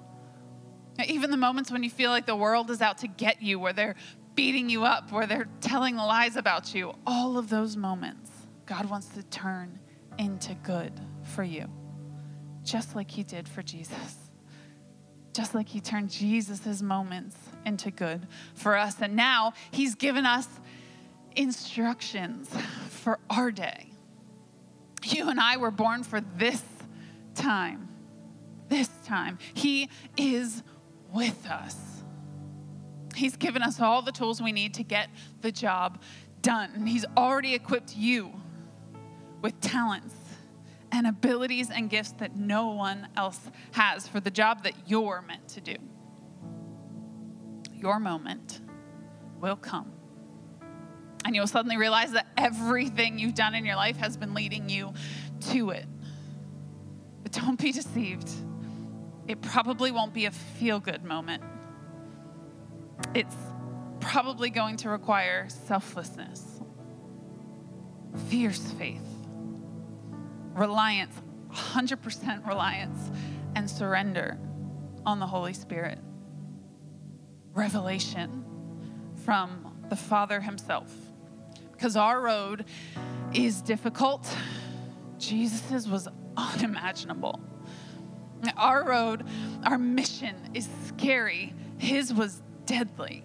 even 1.07 1.31
the 1.31 1.37
moments 1.37 1.71
when 1.71 1.83
you 1.83 1.89
feel 1.89 2.11
like 2.11 2.25
the 2.25 2.35
world 2.35 2.69
is 2.69 2.81
out 2.81 2.97
to 2.99 3.07
get 3.07 3.41
you, 3.41 3.59
where 3.59 3.71
they're 3.71 3.95
beating 4.35 4.69
you 4.69 4.83
up, 4.83 5.11
where 5.11 5.25
they're 5.25 5.47
telling 5.61 5.95
lies 5.95 6.35
about 6.35 6.73
you, 6.73 6.93
all 7.07 7.37
of 7.37 7.49
those 7.49 7.77
moments, 7.77 8.31
God 8.65 8.89
wants 8.89 9.07
to 9.09 9.23
turn 9.23 9.79
into 10.17 10.53
good 10.55 10.91
for 11.23 11.43
you, 11.43 11.67
just 12.63 12.95
like 12.95 13.09
he 13.09 13.23
did 13.23 13.47
for 13.47 13.61
Jesus. 13.61 14.28
Just 15.33 15.53
like 15.53 15.69
he 15.69 15.79
turned 15.79 16.09
Jesus' 16.09 16.81
moments 16.81 17.35
into 17.65 17.91
good 17.91 18.27
for 18.55 18.75
us. 18.75 18.95
And 19.01 19.15
now 19.15 19.53
he's 19.71 19.95
given 19.95 20.25
us 20.25 20.47
instructions 21.35 22.49
for 22.89 23.19
our 23.29 23.51
day. 23.51 23.91
You 25.03 25.29
and 25.29 25.39
I 25.39 25.57
were 25.57 25.71
born 25.71 26.03
for 26.03 26.21
this 26.21 26.63
time. 27.35 27.87
This 28.67 28.89
time. 29.05 29.37
He 29.53 29.89
is 30.17 30.63
with 31.13 31.45
us. 31.47 31.75
He's 33.15 33.35
given 33.35 33.61
us 33.61 33.79
all 33.79 34.01
the 34.01 34.11
tools 34.11 34.41
we 34.41 34.51
need 34.51 34.75
to 34.75 34.83
get 34.83 35.09
the 35.41 35.51
job 35.51 36.01
done. 36.41 36.85
He's 36.85 37.05
already 37.17 37.53
equipped 37.53 37.95
you 37.95 38.31
with 39.41 39.59
talents 39.61 40.15
and 40.91 41.07
abilities 41.07 41.69
and 41.69 41.89
gifts 41.89 42.13
that 42.13 42.35
no 42.35 42.69
one 42.69 43.07
else 43.15 43.39
has 43.71 44.07
for 44.07 44.19
the 44.19 44.31
job 44.31 44.63
that 44.63 44.73
you're 44.87 45.23
meant 45.27 45.47
to 45.49 45.61
do. 45.61 45.75
Your 47.73 47.99
moment 47.99 48.61
will 49.39 49.55
come. 49.55 49.91
And 51.25 51.35
you'll 51.35 51.47
suddenly 51.47 51.77
realize 51.77 52.11
that 52.13 52.27
everything 52.37 53.19
you've 53.19 53.35
done 53.35 53.53
in 53.53 53.65
your 53.65 53.75
life 53.75 53.97
has 53.97 54.17
been 54.17 54.33
leading 54.33 54.69
you 54.69 54.93
to 55.51 55.69
it. 55.71 55.85
But 57.23 57.33
don't 57.33 57.59
be 57.59 57.71
deceived. 57.71 58.29
It 59.27 59.41
probably 59.41 59.91
won't 59.91 60.13
be 60.13 60.25
a 60.25 60.31
feel 60.31 60.79
good 60.79 61.03
moment. 61.03 61.43
It's 63.13 63.35
probably 63.99 64.49
going 64.49 64.77
to 64.77 64.89
require 64.89 65.47
selflessness, 65.49 66.61
fierce 68.29 68.71
faith, 68.73 69.08
reliance, 70.53 71.15
100% 71.51 72.47
reliance, 72.47 73.11
and 73.55 73.69
surrender 73.69 74.37
on 75.05 75.19
the 75.19 75.27
Holy 75.27 75.53
Spirit. 75.53 75.99
Revelation 77.53 78.45
from 79.23 79.75
the 79.89 79.95
Father 79.95 80.39
Himself. 80.39 80.93
Because 81.71 81.95
our 81.95 82.21
road 82.21 82.65
is 83.33 83.61
difficult, 83.61 84.27
Jesus's 85.17 85.87
was 85.87 86.07
unimaginable. 86.37 87.39
Our 88.55 88.83
road, 88.83 89.25
our 89.65 89.77
mission 89.77 90.35
is 90.53 90.67
scary, 90.87 91.53
His 91.77 92.13
was 92.13 92.41
deadly. 92.65 93.23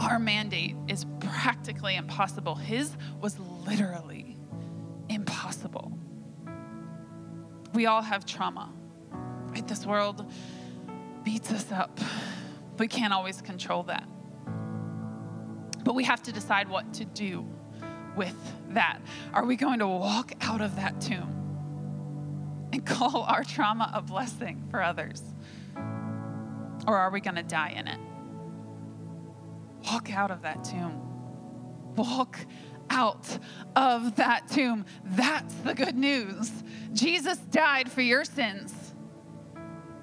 Our 0.00 0.18
mandate 0.18 0.76
is 0.88 1.06
practically 1.20 1.96
impossible. 1.96 2.56
His 2.56 2.96
was 3.20 3.38
literally 3.66 4.23
impossible. 5.14 5.92
We 7.72 7.86
all 7.86 8.02
have 8.02 8.24
trauma. 8.24 8.72
Right? 9.10 9.66
This 9.66 9.86
world 9.86 10.30
beats 11.24 11.50
us 11.52 11.70
up. 11.72 11.98
We 12.78 12.88
can't 12.88 13.12
always 13.12 13.40
control 13.40 13.84
that. 13.84 14.08
But 15.84 15.94
we 15.94 16.04
have 16.04 16.22
to 16.24 16.32
decide 16.32 16.68
what 16.68 16.92
to 16.94 17.04
do 17.04 17.46
with 18.16 18.36
that. 18.70 19.00
Are 19.32 19.44
we 19.44 19.56
going 19.56 19.78
to 19.80 19.86
walk 19.86 20.32
out 20.40 20.60
of 20.60 20.76
that 20.76 21.00
tomb 21.00 22.68
and 22.72 22.84
call 22.86 23.22
our 23.22 23.44
trauma 23.44 23.90
a 23.94 24.02
blessing 24.02 24.64
for 24.70 24.82
others? 24.82 25.22
Or 26.86 26.96
are 26.96 27.10
we 27.10 27.20
going 27.20 27.36
to 27.36 27.42
die 27.42 27.74
in 27.76 27.86
it? 27.86 28.00
Walk 29.86 30.12
out 30.12 30.30
of 30.30 30.42
that 30.42 30.64
tomb. 30.64 31.00
Walk 31.96 32.38
out 32.90 33.38
of 33.76 34.16
that 34.16 34.48
tomb. 34.48 34.84
That's 35.04 35.54
the 35.56 35.74
good 35.74 35.96
news. 35.96 36.50
Jesus 36.92 37.38
died 37.38 37.90
for 37.90 38.02
your 38.02 38.24
sins, 38.24 38.94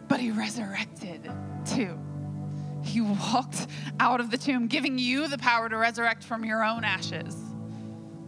but 0.08 0.20
he 0.20 0.32
resurrected 0.32 1.32
too. 1.66 1.98
He 2.84 3.02
walked 3.02 3.68
out 4.00 4.20
of 4.20 4.32
the 4.32 4.38
tomb, 4.38 4.68
giving 4.68 4.98
you 4.98 5.28
the 5.28 5.38
power 5.38 5.70
to 5.70 5.78
resurrect 5.78 6.24
from 6.24 6.44
your 6.44 6.64
own 6.64 6.84
ashes, 6.84 7.36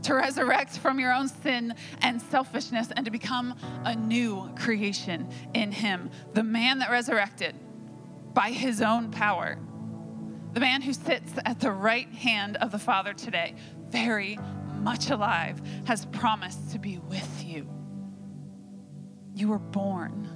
to 0.03 0.13
resurrect 0.13 0.77
from 0.77 0.99
your 0.99 1.11
own 1.11 1.27
sin 1.27 1.73
and 2.01 2.21
selfishness, 2.21 2.89
and 2.95 3.05
to 3.05 3.11
become 3.11 3.55
a 3.85 3.95
new 3.95 4.53
creation 4.55 5.27
in 5.53 5.71
him. 5.71 6.11
The 6.33 6.43
man 6.43 6.79
that 6.79 6.91
resurrected 6.91 7.55
by 8.33 8.49
his 8.49 8.81
own 8.81 9.11
power 9.11 9.57
the 10.53 10.59
man 10.59 10.81
who 10.81 10.93
sits 10.93 11.33
at 11.45 11.59
the 11.59 11.71
right 11.71 12.09
hand 12.09 12.57
of 12.57 12.71
the 12.71 12.79
Father 12.79 13.13
today, 13.13 13.55
very 13.89 14.39
much 14.79 15.09
alive, 15.09 15.61
has 15.85 16.05
promised 16.05 16.71
to 16.71 16.79
be 16.79 16.99
with 17.09 17.43
you. 17.43 17.67
You 19.35 19.49
were 19.49 19.59
born 19.59 20.29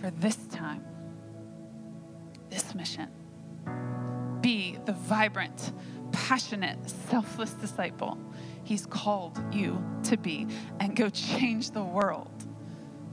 for 0.00 0.10
this 0.10 0.36
time, 0.48 0.84
this 2.50 2.74
mission. 2.74 3.08
Be 4.40 4.78
the 4.84 4.92
vibrant, 4.92 5.72
passionate, 6.12 6.88
selfless 6.88 7.52
disciple 7.52 8.18
He's 8.70 8.86
called 8.86 9.42
you 9.52 9.84
to 10.04 10.16
be, 10.16 10.46
and 10.78 10.94
go 10.94 11.08
change 11.08 11.72
the 11.72 11.82
world 11.82 12.46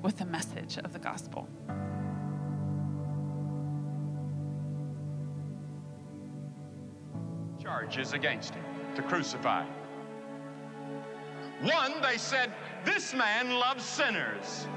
with 0.03 0.17
the 0.17 0.25
message 0.25 0.77
of 0.77 0.93
the 0.93 0.99
gospel. 0.99 1.49
Charges 7.67 8.13
against 8.13 8.55
him 8.55 8.63
to 8.95 9.01
crucify 9.01 9.61
him. 9.65 9.73
One, 11.63 12.01
they 12.01 12.17
said, 12.17 12.53
this 12.85 13.13
man 13.13 13.49
loves 13.49 13.83
sinners. 13.83 14.67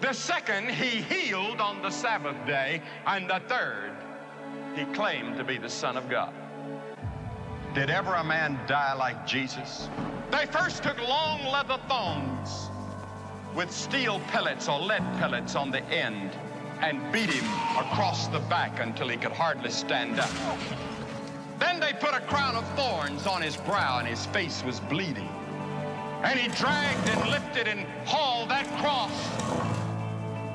The 0.00 0.12
second, 0.12 0.70
he 0.70 1.02
healed 1.02 1.60
on 1.60 1.82
the 1.82 1.90
Sabbath 1.90 2.36
day. 2.46 2.80
And 3.06 3.28
the 3.28 3.42
third, 3.48 3.90
he 4.76 4.84
claimed 4.94 5.36
to 5.36 5.42
be 5.42 5.58
the 5.58 5.68
Son 5.68 5.96
of 5.96 6.08
God. 6.08 6.32
Did 7.74 7.90
ever 7.90 8.14
a 8.14 8.22
man 8.22 8.56
die 8.68 8.94
like 8.94 9.26
Jesus? 9.26 9.88
They 10.30 10.46
first 10.46 10.84
took 10.84 11.00
long 11.08 11.44
leather 11.46 11.80
thongs 11.88 12.70
with 13.52 13.72
steel 13.72 14.20
pellets 14.28 14.68
or 14.68 14.78
lead 14.78 15.02
pellets 15.18 15.56
on 15.56 15.72
the 15.72 15.82
end 15.86 16.30
and 16.80 17.00
beat 17.12 17.30
him 17.30 17.44
across 17.76 18.28
the 18.28 18.40
back 18.40 18.78
until 18.78 19.08
he 19.08 19.16
could 19.16 19.32
hardly 19.32 19.70
stand 19.70 20.20
up. 20.20 20.30
Then 21.58 21.80
they 21.80 21.92
put 21.92 22.14
a 22.14 22.20
crown 22.20 22.56
of 22.56 22.66
thorns 22.76 23.26
on 23.26 23.42
his 23.42 23.56
brow 23.56 23.98
and 23.98 24.08
his 24.08 24.26
face 24.26 24.62
was 24.64 24.80
bleeding. 24.80 25.28
And 26.22 26.38
he 26.38 26.48
dragged 26.48 27.08
and 27.08 27.30
lifted 27.30 27.68
and 27.68 27.86
hauled 28.06 28.48
that 28.50 28.66
cross. 28.80 29.12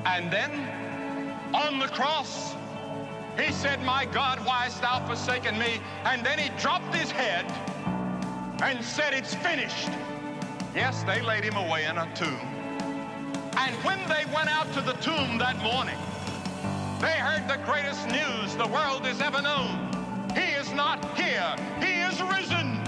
And 0.04 0.30
then 0.30 0.50
on 1.54 1.78
the 1.78 1.88
cross, 1.88 2.54
he 3.38 3.52
said, 3.52 3.82
My 3.84 4.04
God, 4.04 4.44
why 4.44 4.64
hast 4.64 4.82
thou 4.82 5.04
forsaken 5.06 5.58
me? 5.58 5.80
And 6.04 6.24
then 6.24 6.38
he 6.38 6.50
dropped 6.60 6.94
his 6.94 7.10
head 7.10 7.46
and 8.62 8.84
said, 8.84 9.14
It's 9.14 9.34
finished. 9.34 9.88
Yes, 10.74 11.02
they 11.04 11.20
laid 11.22 11.44
him 11.44 11.56
away 11.56 11.84
in 11.84 11.96
a 11.98 12.08
tomb. 12.14 12.60
And 13.56 13.74
when 13.84 13.98
they 14.08 14.24
went 14.34 14.48
out 14.48 14.72
to 14.74 14.80
the 14.80 14.92
tomb 14.94 15.38
that 15.38 15.56
morning, 15.58 15.98
they 17.00 17.12
heard 17.12 17.48
the 17.48 17.62
greatest 17.64 18.06
news 18.08 18.54
the 18.56 18.68
world 18.68 19.06
has 19.06 19.20
ever 19.20 19.40
known. 19.40 19.89
He 20.34 20.52
is 20.54 20.72
not 20.72 21.04
here. 21.18 21.54
He 21.80 22.00
is 22.08 22.20
risen. 22.22 22.78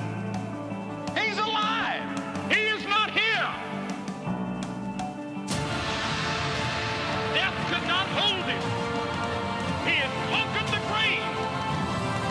He's 1.17 1.39
alive. 1.39 2.03
He 2.51 2.61
is 2.61 2.85
not 2.87 3.11
here. 3.11 3.49
Death 7.35 7.59
could 7.71 7.87
not 7.89 8.07
hold 8.19 8.45
him. 8.45 8.63
He 9.87 9.95
has 10.03 10.13
conquered 10.31 10.69
the 10.71 10.83
grave. 10.91 11.35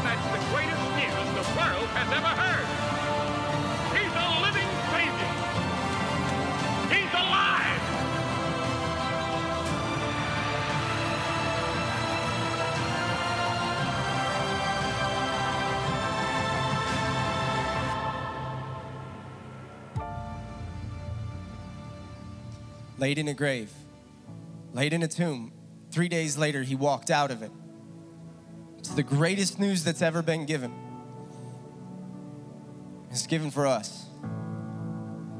That's 0.06 0.28
the 0.32 0.42
greatest 0.54 0.86
news 0.96 1.28
the 1.36 1.46
world 1.60 1.90
has 1.98 2.10
ever 2.12 2.34
heard. 2.42 2.81
Laid 22.98 23.18
in 23.18 23.28
a 23.28 23.34
grave, 23.34 23.72
laid 24.74 24.94
in 24.94 25.04
a 25.04 25.08
tomb. 25.08 25.52
Three 25.92 26.08
days 26.08 26.38
later, 26.38 26.64
he 26.64 26.76
walked 26.76 27.10
out 27.10 27.32
of 27.32 27.42
it. 27.42 27.52
It's 28.80 28.90
the 28.90 29.04
greatest 29.04 29.60
news 29.60 29.84
that's 29.84 30.02
ever 30.02 30.22
been 30.22 30.46
given. 30.46 30.74
It's 33.10 33.28
given 33.28 33.52
for 33.52 33.68
us. 33.68 34.06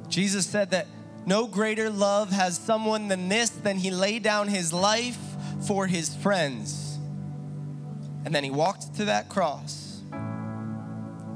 Jesus 0.10 0.46
said 0.46 0.72
that 0.72 0.88
no 1.26 1.48
greater 1.48 1.90
love 1.90 2.32
has 2.32 2.58
someone 2.58 3.08
than 3.08 3.30
this, 3.30 3.50
than 3.50 3.78
he 3.78 3.92
laid 3.92 4.24
down 4.24 4.48
his 4.48 4.74
life 4.74 5.18
for 5.66 5.88
his 5.88 6.14
friends. 6.16 6.98
And 8.26 8.36
then 8.36 8.44
he 8.44 8.50
walked 8.50 8.96
to 8.96 9.06
that 9.06 9.30
cross, 9.30 10.02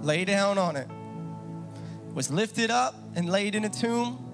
lay 0.01 0.25
down 0.25 0.57
on 0.57 0.75
it, 0.75 0.87
was 2.13 2.29
lifted 2.29 2.69
up 2.69 2.95
and 3.15 3.29
laid 3.29 3.55
in 3.55 3.65
a 3.65 3.69
tomb, 3.69 4.24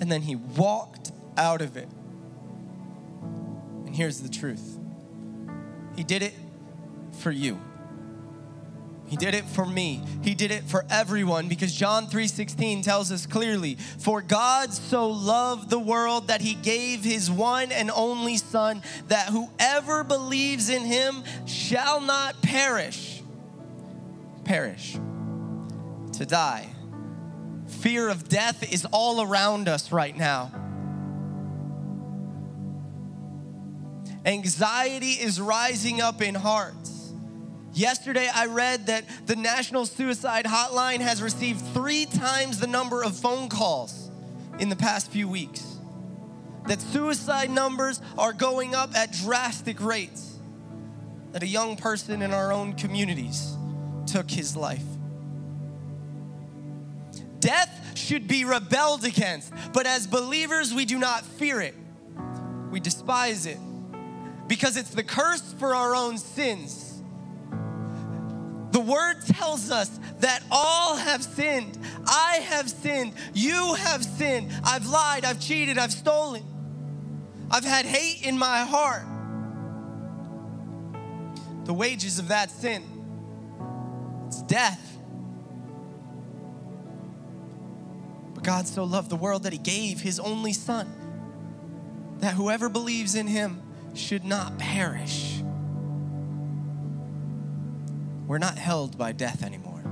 and 0.00 0.10
then 0.10 0.22
he 0.22 0.34
walked 0.34 1.12
out 1.36 1.60
of 1.60 1.76
it. 1.76 1.88
And 3.86 3.94
here's 3.94 4.20
the 4.20 4.28
truth 4.28 4.78
He 5.96 6.02
did 6.02 6.22
it 6.22 6.34
for 7.18 7.30
you. 7.30 7.60
He 9.06 9.16
did 9.16 9.34
it 9.34 9.44
for 9.44 9.66
me. 9.66 10.04
He 10.22 10.36
did 10.36 10.52
it 10.52 10.62
for 10.62 10.86
everyone 10.88 11.48
because 11.48 11.74
John 11.74 12.06
3:16 12.06 12.82
tells 12.82 13.10
us 13.10 13.26
clearly, 13.26 13.76
"For 13.98 14.22
God 14.22 14.72
so 14.72 15.08
loved 15.08 15.68
the 15.68 15.80
world 15.80 16.28
that 16.28 16.40
he 16.40 16.54
gave 16.54 17.02
his 17.02 17.28
one 17.28 17.72
and 17.72 17.90
only 17.90 18.36
son 18.36 18.82
that 19.08 19.30
whoever 19.30 20.04
believes 20.04 20.68
in 20.68 20.84
him 20.84 21.24
shall 21.44 22.00
not 22.00 22.40
perish." 22.40 23.20
Perish, 24.44 24.96
to 26.12 26.24
die. 26.24 26.68
Fear 27.80 28.10
of 28.10 28.28
death 28.28 28.72
is 28.72 28.86
all 28.92 29.22
around 29.22 29.66
us 29.66 29.90
right 29.90 30.14
now. 30.14 30.52
Anxiety 34.26 35.12
is 35.12 35.40
rising 35.40 36.02
up 36.02 36.20
in 36.20 36.34
hearts. 36.34 37.12
Yesterday, 37.72 38.28
I 38.34 38.46
read 38.46 38.88
that 38.88 39.04
the 39.24 39.36
National 39.36 39.86
Suicide 39.86 40.44
Hotline 40.44 41.00
has 41.00 41.22
received 41.22 41.60
three 41.72 42.04
times 42.04 42.58
the 42.58 42.66
number 42.66 43.02
of 43.02 43.16
phone 43.16 43.48
calls 43.48 44.10
in 44.58 44.68
the 44.68 44.76
past 44.76 45.10
few 45.10 45.26
weeks. 45.26 45.64
That 46.66 46.82
suicide 46.82 47.48
numbers 47.48 48.02
are 48.18 48.34
going 48.34 48.74
up 48.74 48.94
at 48.94 49.12
drastic 49.12 49.80
rates. 49.80 50.38
That 51.32 51.42
a 51.42 51.46
young 51.46 51.76
person 51.76 52.20
in 52.20 52.34
our 52.34 52.52
own 52.52 52.74
communities 52.74 53.56
took 54.06 54.30
his 54.30 54.54
life. 54.54 54.84
Should 58.10 58.26
be 58.26 58.44
rebelled 58.44 59.04
against, 59.04 59.52
but 59.72 59.86
as 59.86 60.04
believers, 60.08 60.74
we 60.74 60.84
do 60.84 60.98
not 60.98 61.24
fear 61.24 61.60
it. 61.60 61.76
We 62.72 62.80
despise 62.80 63.46
it 63.46 63.58
because 64.48 64.76
it's 64.76 64.90
the 64.90 65.04
curse 65.04 65.54
for 65.60 65.76
our 65.76 65.94
own 65.94 66.18
sins. 66.18 67.00
The 68.72 68.80
word 68.80 69.24
tells 69.26 69.70
us 69.70 70.00
that 70.18 70.42
all 70.50 70.96
have 70.96 71.22
sinned. 71.22 71.78
I 72.04 72.40
have 72.48 72.68
sinned. 72.68 73.12
You 73.32 73.74
have 73.74 74.04
sinned. 74.04 74.50
I've 74.64 74.86
lied. 74.86 75.24
I've 75.24 75.38
cheated. 75.38 75.78
I've 75.78 75.92
stolen. 75.92 76.42
I've 77.48 77.64
had 77.64 77.84
hate 77.84 78.26
in 78.26 78.36
my 78.36 78.62
heart. 78.62 79.04
The 81.64 81.74
wages 81.74 82.18
of 82.18 82.26
that 82.26 82.50
sin, 82.50 82.82
it's 84.26 84.42
death. 84.42 84.89
God 88.42 88.66
so 88.66 88.84
loved 88.84 89.10
the 89.10 89.16
world 89.16 89.42
that 89.44 89.52
he 89.52 89.58
gave 89.58 90.00
his 90.00 90.18
only 90.18 90.52
son, 90.52 90.92
that 92.20 92.34
whoever 92.34 92.68
believes 92.68 93.14
in 93.14 93.26
him 93.26 93.62
should 93.94 94.24
not 94.24 94.58
perish. 94.58 95.42
We're 98.26 98.38
not 98.38 98.58
held 98.58 98.96
by 98.96 99.12
death 99.12 99.42
anymore, 99.42 99.82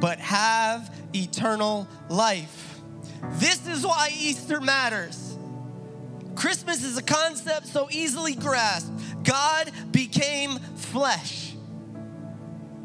but 0.00 0.20
have 0.20 0.94
eternal 1.14 1.88
life. 2.08 2.80
This 3.32 3.66
is 3.66 3.84
why 3.84 4.10
Easter 4.16 4.60
matters. 4.60 5.36
Christmas 6.36 6.84
is 6.84 6.96
a 6.96 7.02
concept 7.02 7.66
so 7.66 7.88
easily 7.90 8.34
grasped. 8.34 8.92
God 9.24 9.70
became 9.90 10.58
flesh. 10.76 11.54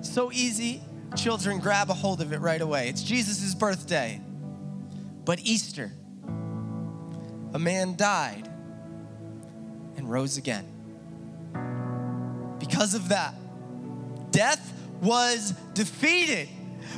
So 0.01 0.31
easy, 0.31 0.81
children 1.15 1.59
grab 1.59 1.89
a 1.89 1.93
hold 1.93 2.21
of 2.21 2.33
it 2.33 2.39
right 2.39 2.61
away. 2.61 2.89
It's 2.89 3.03
Jesus' 3.03 3.53
birthday. 3.55 4.21
But 5.25 5.39
Easter, 5.41 5.91
a 7.53 7.59
man 7.59 7.95
died 7.95 8.49
and 9.97 10.09
rose 10.09 10.37
again. 10.37 10.65
Because 12.59 12.93
of 12.93 13.09
that, 13.09 13.33
death 14.31 14.73
was 15.01 15.51
defeated. 15.73 16.49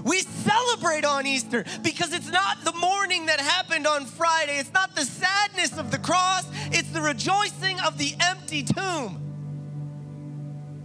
We 0.03 0.19
celebrate 0.19 1.05
on 1.05 1.27
Easter 1.27 1.65
because 1.83 2.13
it's 2.13 2.29
not 2.29 2.63
the 2.63 2.73
mourning 2.73 3.27
that 3.27 3.39
happened 3.39 3.85
on 3.85 4.05
Friday. 4.05 4.57
It's 4.57 4.73
not 4.73 4.95
the 4.95 5.05
sadness 5.05 5.77
of 5.77 5.91
the 5.91 5.97
cross. 5.97 6.45
It's 6.71 6.89
the 6.91 7.01
rejoicing 7.01 7.79
of 7.81 7.97
the 7.97 8.15
empty 8.21 8.63
tomb. 8.63 9.17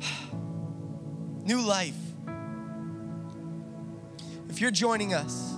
New 1.45 1.61
life. 1.61 2.06
If 4.57 4.63
you're 4.63 4.71
joining 4.71 5.13
us 5.13 5.55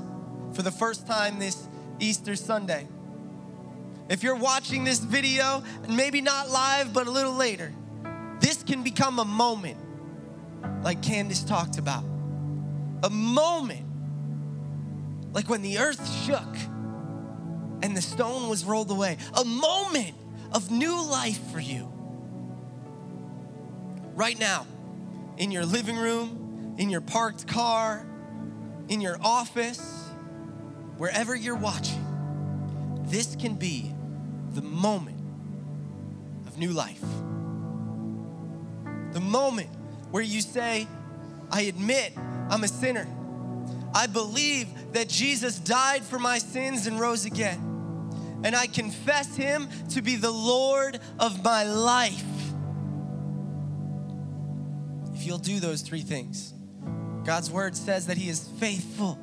for 0.54 0.62
the 0.62 0.72
first 0.72 1.06
time 1.06 1.38
this 1.38 1.68
Easter 2.00 2.34
Sunday, 2.34 2.88
if 4.08 4.24
you're 4.24 4.34
watching 4.34 4.82
this 4.82 4.98
video, 4.98 5.62
and 5.84 5.96
maybe 5.96 6.20
not 6.20 6.50
live, 6.50 6.92
but 6.92 7.06
a 7.06 7.10
little 7.12 7.34
later, 7.34 7.72
this 8.40 8.64
can 8.64 8.82
become 8.82 9.20
a 9.20 9.24
moment 9.24 9.78
like 10.82 11.00
Candace 11.00 11.44
talked 11.44 11.78
about. 11.78 12.02
A 13.04 13.08
moment 13.08 13.86
like 15.32 15.48
when 15.48 15.62
the 15.62 15.78
earth 15.78 16.04
shook 16.24 16.56
and 17.84 17.96
the 17.96 18.02
stone 18.02 18.48
was 18.48 18.64
rolled 18.64 18.90
away. 18.90 19.16
A 19.34 19.44
moment 19.44 20.16
of 20.50 20.72
new 20.72 21.00
life 21.08 21.38
for 21.52 21.60
you. 21.60 21.88
Right 24.16 24.40
now, 24.40 24.66
in 25.36 25.52
your 25.52 25.64
living 25.64 25.96
room, 25.96 26.74
in 26.78 26.90
your 26.90 27.00
parked 27.00 27.46
car, 27.46 28.04
in 28.88 29.00
your 29.00 29.18
office, 29.22 30.08
wherever 30.96 31.34
you're 31.34 31.56
watching, 31.56 32.04
this 33.04 33.36
can 33.36 33.54
be 33.54 33.92
the 34.52 34.62
moment 34.62 35.20
of 36.46 36.58
new 36.58 36.72
life. 36.72 37.00
The 39.12 39.20
moment 39.20 39.70
where 40.10 40.22
you 40.22 40.40
say, 40.40 40.86
I 41.50 41.62
admit 41.62 42.12
I'm 42.50 42.64
a 42.64 42.68
sinner. 42.68 43.06
I 43.94 44.06
believe 44.06 44.68
that 44.92 45.08
Jesus 45.08 45.58
died 45.58 46.02
for 46.02 46.18
my 46.18 46.38
sins 46.38 46.86
and 46.86 47.00
rose 47.00 47.24
again. 47.24 47.64
And 48.44 48.54
I 48.54 48.66
confess 48.66 49.34
him 49.34 49.68
to 49.90 50.02
be 50.02 50.16
the 50.16 50.30
Lord 50.30 51.00
of 51.18 51.42
my 51.42 51.64
life. 51.64 52.24
If 55.14 55.26
you'll 55.26 55.38
do 55.38 55.58
those 55.58 55.82
three 55.82 56.02
things, 56.02 56.54
God's 57.28 57.50
word 57.50 57.76
says 57.76 58.06
that 58.06 58.16
he 58.16 58.30
is 58.30 58.48
faithful 58.58 59.18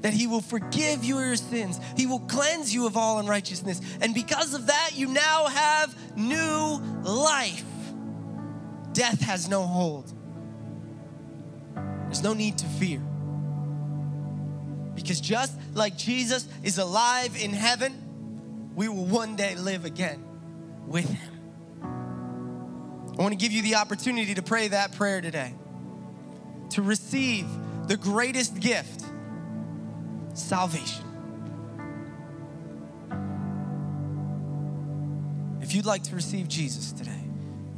that 0.00 0.14
he 0.14 0.26
will 0.26 0.40
forgive 0.40 1.04
you 1.04 1.18
your 1.18 1.36
sins. 1.36 1.80
He 1.96 2.06
will 2.06 2.20
cleanse 2.20 2.72
you 2.72 2.86
of 2.86 2.96
all 2.96 3.18
unrighteousness. 3.18 3.80
And 4.00 4.14
because 4.14 4.54
of 4.54 4.68
that, 4.68 4.92
you 4.94 5.08
now 5.08 5.46
have 5.46 6.16
new 6.16 6.80
life. 7.02 7.64
Death 8.92 9.20
has 9.20 9.48
no 9.48 9.62
hold. 9.62 10.10
There's 11.74 12.22
no 12.22 12.32
need 12.32 12.56
to 12.58 12.66
fear. 12.66 13.00
Because 14.94 15.20
just 15.20 15.58
like 15.74 15.98
Jesus 15.98 16.48
is 16.62 16.78
alive 16.78 17.36
in 17.36 17.52
heaven, 17.52 18.72
we 18.76 18.88
will 18.88 19.04
one 19.04 19.36
day 19.36 19.56
live 19.56 19.84
again 19.84 20.24
with 20.86 21.06
him. 21.06 21.36
I 23.18 23.22
want 23.22 23.32
to 23.32 23.36
give 23.36 23.50
you 23.50 23.62
the 23.62 23.74
opportunity 23.74 24.34
to 24.34 24.42
pray 24.42 24.68
that 24.68 24.92
prayer 24.92 25.20
today, 25.20 25.54
to 26.76 26.82
receive 26.82 27.48
the 27.88 27.96
greatest 27.96 28.60
gift 28.60 29.02
salvation. 30.34 31.02
If 35.62 35.74
you'd 35.74 35.86
like 35.86 36.02
to 36.02 36.14
receive 36.14 36.48
Jesus 36.48 36.92
today, 36.92 37.24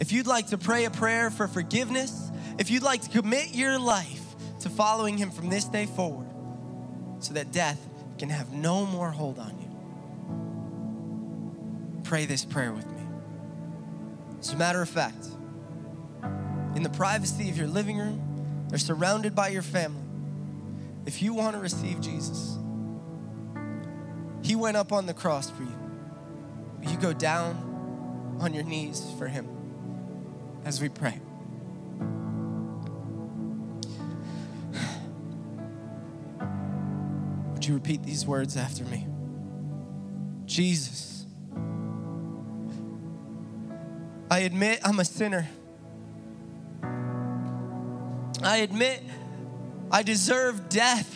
if 0.01 0.11
you'd 0.11 0.27
like 0.27 0.49
to 0.49 0.59
pray 0.59 0.85
a 0.85 0.91
prayer 0.91 1.31
for 1.31 1.47
forgiveness, 1.47 2.33
if 2.59 2.73
you'd 2.73 2.83
like 2.83 3.03
to 3.03 3.11
commit 3.11 3.55
your 3.55 3.79
life 3.79 4.35
to 4.63 4.69
following 4.69 5.17
Him 5.17 5.31
from 5.31 5.49
this 5.49 5.67
day 5.67 5.87
forward 5.87 6.27
so 7.21 7.35
that 7.35 7.53
death 7.53 7.79
can 8.19 8.31
have 8.31 8.53
no 8.53 8.85
more 8.85 9.13
hold 9.13 9.39
on 9.39 9.57
you, 9.61 9.69
pray 12.03 12.27
this 12.27 12.45
prayer 12.45 12.73
with 12.73 12.91
me. 12.91 13.03
As 14.41 14.53
a 14.53 14.57
matter 14.57 14.83
of 14.83 14.89
fact, 14.89 15.25
in 16.75 16.83
the 16.83 16.91
privacy 16.91 17.49
of 17.49 17.57
your 17.57 17.69
living 17.69 17.97
room, 17.97 18.28
they're 18.69 18.79
surrounded 18.79 19.35
by 19.35 19.49
your 19.49 19.63
family. 19.63 20.03
If 21.07 21.23
you 21.23 21.33
want 21.33 21.55
to 21.57 21.61
receive 21.61 22.01
Jesus, 22.01 22.59
He 24.43 24.55
went 24.57 24.77
up 24.77 24.93
on 24.93 25.07
the 25.07 25.15
cross 25.15 25.51
for 25.51 25.63
you. 25.63 25.79
You 26.83 26.97
go 26.99 27.13
down 27.13 28.37
on 28.41 28.55
your 28.55 28.65
knees 28.65 29.03
for 29.19 29.27
Him 29.27 29.49
as 30.65 30.81
we 30.81 30.89
pray? 30.89 31.21
Would 37.53 37.67
you 37.67 37.75
repeat 37.75 38.03
these 38.03 38.27
words 38.27 38.57
after 38.57 38.85
me? 38.85 39.07
Jesus, 40.47 41.27
I 44.31 44.41
admit 44.41 44.81
I'm 44.85 45.01
a 45.01 45.05
sinner. 45.05 45.49
I 48.43 48.59
admit 48.59 49.03
I 49.91 50.03
deserve 50.03 50.69
death. 50.69 51.15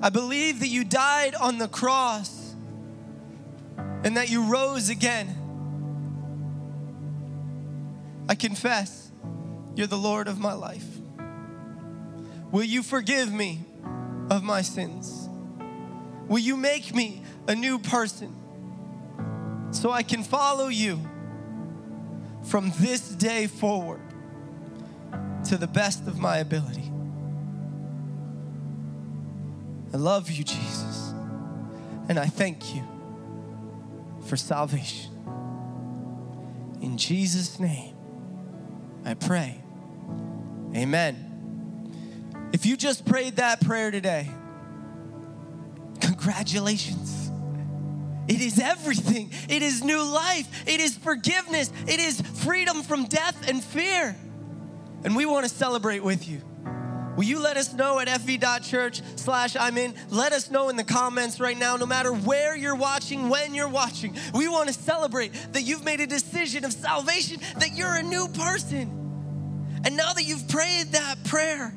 I 0.00 0.10
believe 0.10 0.60
that 0.60 0.68
you 0.68 0.84
died 0.84 1.34
on 1.34 1.58
the 1.58 1.68
cross 1.68 2.54
and 3.76 4.16
that 4.16 4.30
you 4.30 4.44
rose 4.44 4.88
again. 4.88 5.34
I 8.28 8.34
confess 8.34 9.10
you're 9.74 9.86
the 9.86 9.96
Lord 9.96 10.28
of 10.28 10.38
my 10.38 10.52
life. 10.52 10.86
Will 12.50 12.64
you 12.64 12.82
forgive 12.82 13.32
me 13.32 13.60
of 14.30 14.42
my 14.42 14.62
sins? 14.62 15.28
Will 16.28 16.38
you 16.38 16.56
make 16.56 16.94
me 16.94 17.22
a 17.46 17.54
new 17.54 17.78
person 17.78 18.34
so 19.70 19.90
I 19.90 20.02
can 20.02 20.22
follow 20.22 20.68
you 20.68 21.00
from 22.44 22.72
this 22.78 23.08
day 23.08 23.46
forward? 23.46 24.07
To 25.48 25.56
the 25.56 25.66
best 25.66 26.06
of 26.06 26.18
my 26.18 26.38
ability. 26.38 26.92
I 29.94 29.96
love 29.96 30.30
you, 30.30 30.44
Jesus, 30.44 31.14
and 32.08 32.18
I 32.18 32.26
thank 32.26 32.74
you 32.74 32.84
for 34.26 34.36
salvation. 34.36 35.10
In 36.82 36.98
Jesus' 36.98 37.58
name, 37.58 37.96
I 39.06 39.14
pray. 39.14 39.62
Amen. 40.76 41.24
If 42.52 42.66
you 42.66 42.76
just 42.76 43.06
prayed 43.06 43.36
that 43.36 43.62
prayer 43.62 43.90
today, 43.90 44.28
congratulations. 46.02 47.32
It 48.28 48.42
is 48.42 48.58
everything. 48.58 49.32
It 49.48 49.62
is 49.62 49.82
new 49.82 50.02
life. 50.02 50.46
It 50.68 50.80
is 50.80 50.94
forgiveness. 50.94 51.72
It 51.86 52.00
is 52.00 52.20
freedom 52.20 52.82
from 52.82 53.06
death 53.06 53.48
and 53.48 53.64
fear. 53.64 54.14
And 55.04 55.14
we 55.14 55.26
want 55.26 55.46
to 55.46 55.54
celebrate 55.54 56.02
with 56.02 56.28
you. 56.28 56.42
Will 57.16 57.24
you 57.24 57.40
let 57.40 57.56
us 57.56 57.72
know 57.72 57.98
at 57.98 58.06
fv.church 58.06 59.02
slash 59.16 59.56
I'm 59.56 59.76
in? 59.76 59.94
Let 60.08 60.32
us 60.32 60.52
know 60.52 60.68
in 60.68 60.76
the 60.76 60.84
comments 60.84 61.40
right 61.40 61.58
now, 61.58 61.76
no 61.76 61.84
matter 61.84 62.12
where 62.12 62.56
you're 62.56 62.76
watching, 62.76 63.28
when 63.28 63.56
you're 63.56 63.68
watching. 63.68 64.14
We 64.32 64.46
want 64.46 64.68
to 64.68 64.72
celebrate 64.72 65.32
that 65.52 65.62
you've 65.62 65.84
made 65.84 65.98
a 65.98 66.06
decision 66.06 66.64
of 66.64 66.72
salvation, 66.72 67.40
that 67.58 67.72
you're 67.74 67.96
a 67.96 68.04
new 68.04 68.28
person. 68.28 69.80
And 69.84 69.96
now 69.96 70.12
that 70.12 70.24
you've 70.24 70.46
prayed 70.48 70.92
that 70.92 71.24
prayer, 71.24 71.74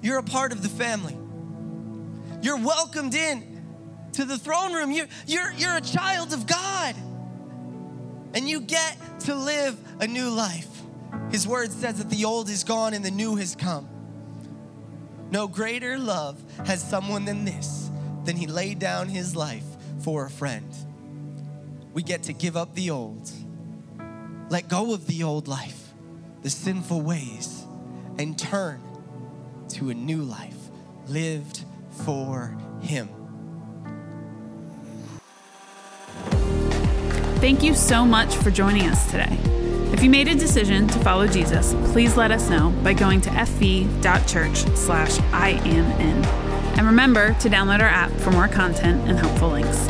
you're 0.00 0.18
a 0.18 0.22
part 0.22 0.52
of 0.52 0.62
the 0.62 0.70
family. 0.70 1.16
You're 2.40 2.58
welcomed 2.58 3.14
in 3.14 3.62
to 4.12 4.24
the 4.24 4.38
throne 4.38 4.72
room. 4.72 4.92
You're, 4.92 5.08
you're, 5.26 5.52
you're 5.52 5.76
a 5.76 5.82
child 5.82 6.32
of 6.32 6.46
God. 6.46 6.94
And 8.32 8.48
you 8.48 8.60
get 8.60 8.96
to 9.20 9.34
live 9.34 9.78
a 10.00 10.06
new 10.06 10.30
life. 10.30 10.73
His 11.34 11.48
word 11.48 11.72
says 11.72 11.98
that 11.98 12.10
the 12.10 12.24
old 12.26 12.48
is 12.48 12.62
gone 12.62 12.94
and 12.94 13.04
the 13.04 13.10
new 13.10 13.34
has 13.34 13.56
come. 13.56 13.88
No 15.32 15.48
greater 15.48 15.98
love 15.98 16.40
has 16.64 16.80
someone 16.80 17.24
than 17.24 17.44
this, 17.44 17.90
than 18.24 18.36
he 18.36 18.46
laid 18.46 18.78
down 18.78 19.08
his 19.08 19.34
life 19.34 19.64
for 19.98 20.26
a 20.26 20.30
friend. 20.30 20.72
We 21.92 22.04
get 22.04 22.22
to 22.22 22.32
give 22.32 22.56
up 22.56 22.76
the 22.76 22.90
old, 22.90 23.32
let 24.48 24.68
go 24.68 24.94
of 24.94 25.08
the 25.08 25.24
old 25.24 25.48
life, 25.48 25.92
the 26.42 26.50
sinful 26.50 27.00
ways, 27.00 27.64
and 28.16 28.38
turn 28.38 28.80
to 29.70 29.90
a 29.90 29.94
new 29.94 30.22
life 30.22 30.70
lived 31.08 31.64
for 32.04 32.56
him. 32.80 33.08
Thank 37.40 37.64
you 37.64 37.74
so 37.74 38.04
much 38.04 38.36
for 38.36 38.52
joining 38.52 38.88
us 38.88 39.10
today. 39.10 39.63
If 39.94 40.02
you 40.02 40.10
made 40.10 40.26
a 40.26 40.34
decision 40.34 40.88
to 40.88 40.98
follow 40.98 41.28
Jesus, 41.28 41.72
please 41.92 42.16
let 42.16 42.32
us 42.32 42.50
know 42.50 42.70
by 42.82 42.94
going 42.94 43.20
to 43.20 43.30
fv.church 43.30 44.56
slash. 44.76 45.20
And 45.32 46.84
remember 46.84 47.32
to 47.34 47.48
download 47.48 47.78
our 47.78 47.86
app 47.86 48.10
for 48.10 48.32
more 48.32 48.48
content 48.48 49.08
and 49.08 49.16
helpful 49.16 49.50
links. 49.50 49.88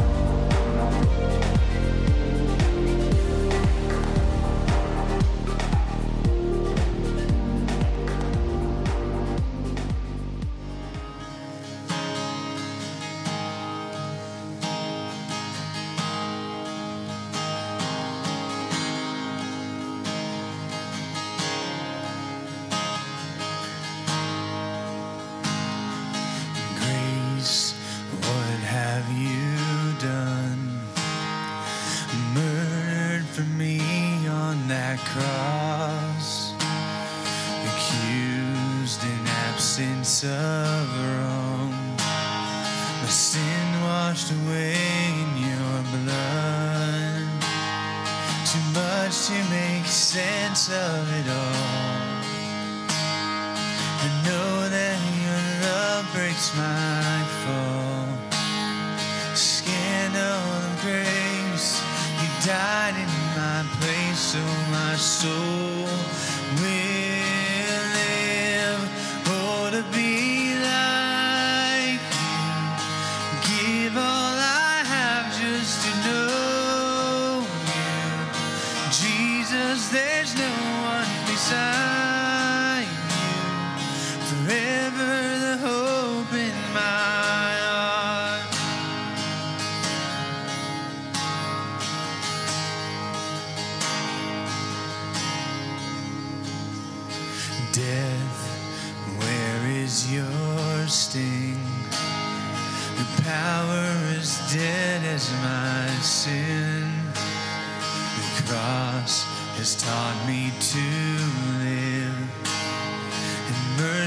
Of 50.71 51.13
it 51.21 51.29
all. 51.29 52.25
I 54.05 54.09
know 54.25 54.69
that 54.69 54.99
your 55.25 55.43
love 55.67 56.05
breaks 56.15 56.55
my 56.57 57.25
fall. 57.45 58.07
Scandal 59.35 60.41
of 60.61 60.81
grace, 60.81 61.83
you 62.21 62.29
died 62.47 62.97
in 62.97 63.13
my 63.37 63.65
place, 63.81 64.19
so 64.19 64.43
my 64.71 64.95
soul 64.97 65.74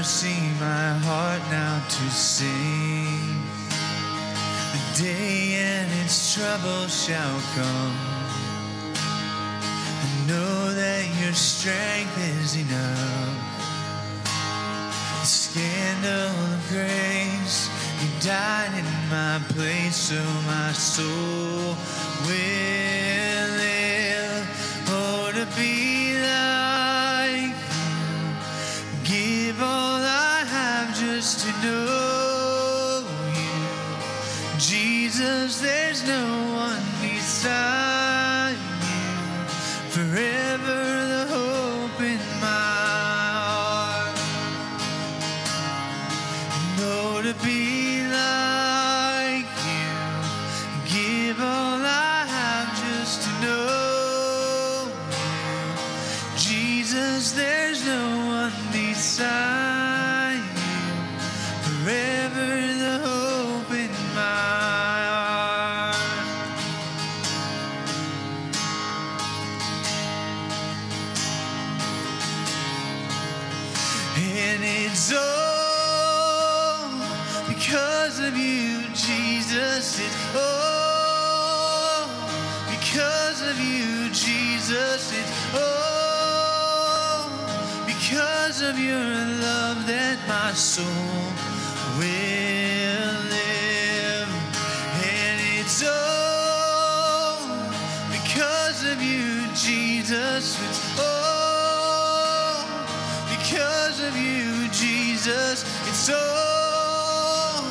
Mercy, 0.08 0.40
my 0.58 0.96
heart 1.04 1.42
now 1.50 1.84
to 1.86 2.04
sing. 2.08 3.42
The 4.72 5.02
day 5.02 5.52
and 5.60 5.86
its 6.02 6.32
trouble 6.34 6.88
shall 6.88 7.38
come. 7.52 7.96
I 8.96 10.26
know 10.26 10.72
that 10.72 11.04
your 11.20 11.34
strength 11.34 12.16
is 12.40 12.56
enough. 12.56 13.36
The 15.20 15.26
scandal 15.26 16.32
of 16.52 16.68
grace, 16.70 17.68
you 18.00 18.08
died 18.24 18.72
in 18.78 18.88
my 19.10 19.42
place, 19.52 19.94
so 19.94 20.24
my 20.46 20.72
soul 20.72 21.76
will 22.24 23.07
Jesus, 35.18 35.60
there's 35.60 36.06
no 36.06 36.52
one 36.54 36.80
beside 37.02 37.77
of 83.50 83.58
you, 83.60 84.10
Jesus. 84.10 85.12
It's 85.12 85.54
all 85.54 87.30
because 87.86 88.60
of 88.60 88.78
your 88.78 89.08
love 89.46 89.86
that 89.86 90.18
my 90.28 90.52
soul 90.52 90.84
will 91.98 93.14
live. 93.36 94.28
And 95.16 95.40
it's 95.58 95.82
all 95.82 97.38
because 98.12 98.84
of 98.84 99.00
you, 99.00 99.46
Jesus. 99.54 100.58
It's 100.68 101.00
all 101.00 102.66
because 103.34 104.00
of 104.00 104.14
you, 104.16 104.68
Jesus. 104.68 105.64
It's 105.88 106.10
all 106.10 107.64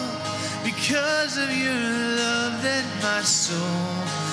because 0.64 1.38
of 1.38 1.50
your 1.56 1.84
love 2.24 2.64
that 2.64 2.86
my 3.04 3.22
soul 3.22 4.27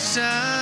desire. 0.00 0.59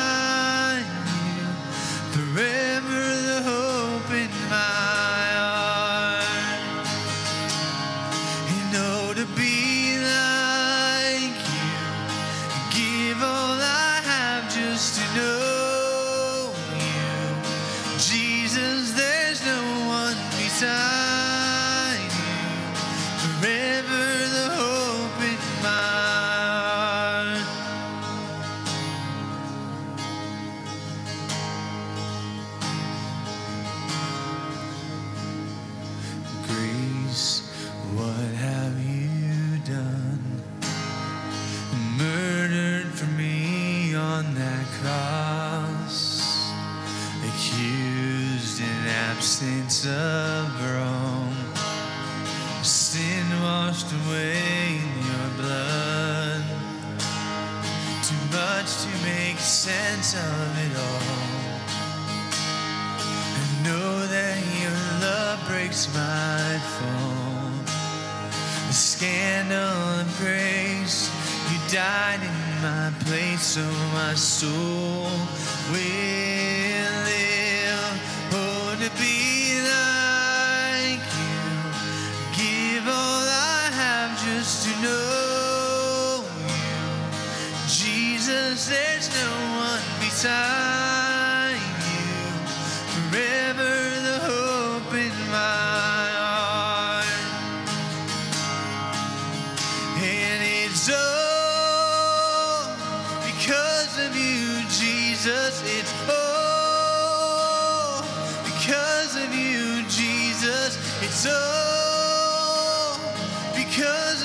breaks 65.68 65.94
my 65.94 66.58
fall. 66.78 67.50
The 68.68 68.72
scandal 68.72 70.00
and 70.00 70.08
praise, 70.12 71.10
you 71.52 71.58
died 71.70 72.20
in 72.22 72.62
my 72.62 72.90
place, 73.04 73.42
so 73.42 73.60
my 73.92 74.14
soul 74.14 75.10
will. 75.70 76.17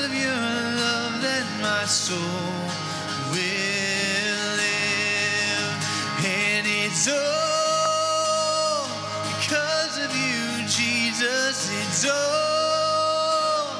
of 0.05 0.13
your 0.13 0.27
love 0.83 1.21
that 1.21 1.45
my 1.61 1.85
soul 1.85 2.19
will 3.31 4.57
live. 4.59 5.75
And 6.25 6.67
it's 6.67 7.07
all 7.07 8.87
because 9.39 9.97
of 10.05 10.11
you, 10.11 10.67
Jesus. 10.67 11.71
It's 11.81 12.05
all 12.05 13.79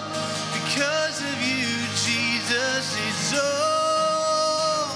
because 0.54 1.20
of 1.20 1.38
you, 1.44 1.68
Jesus. 2.08 2.96
It's 3.08 3.34
all 3.34 4.88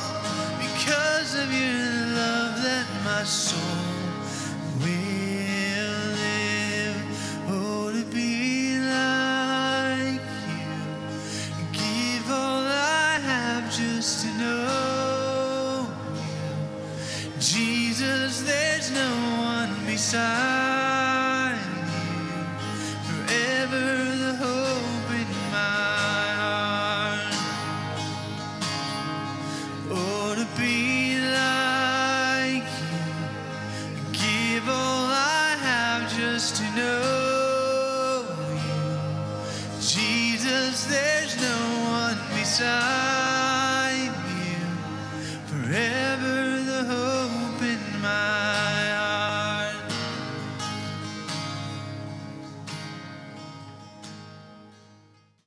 because 0.59 1.35
of 1.35 1.51
your 1.51 2.15
love 2.15 2.61
that 2.63 2.87
my 3.03 3.23
soul. 3.23 3.66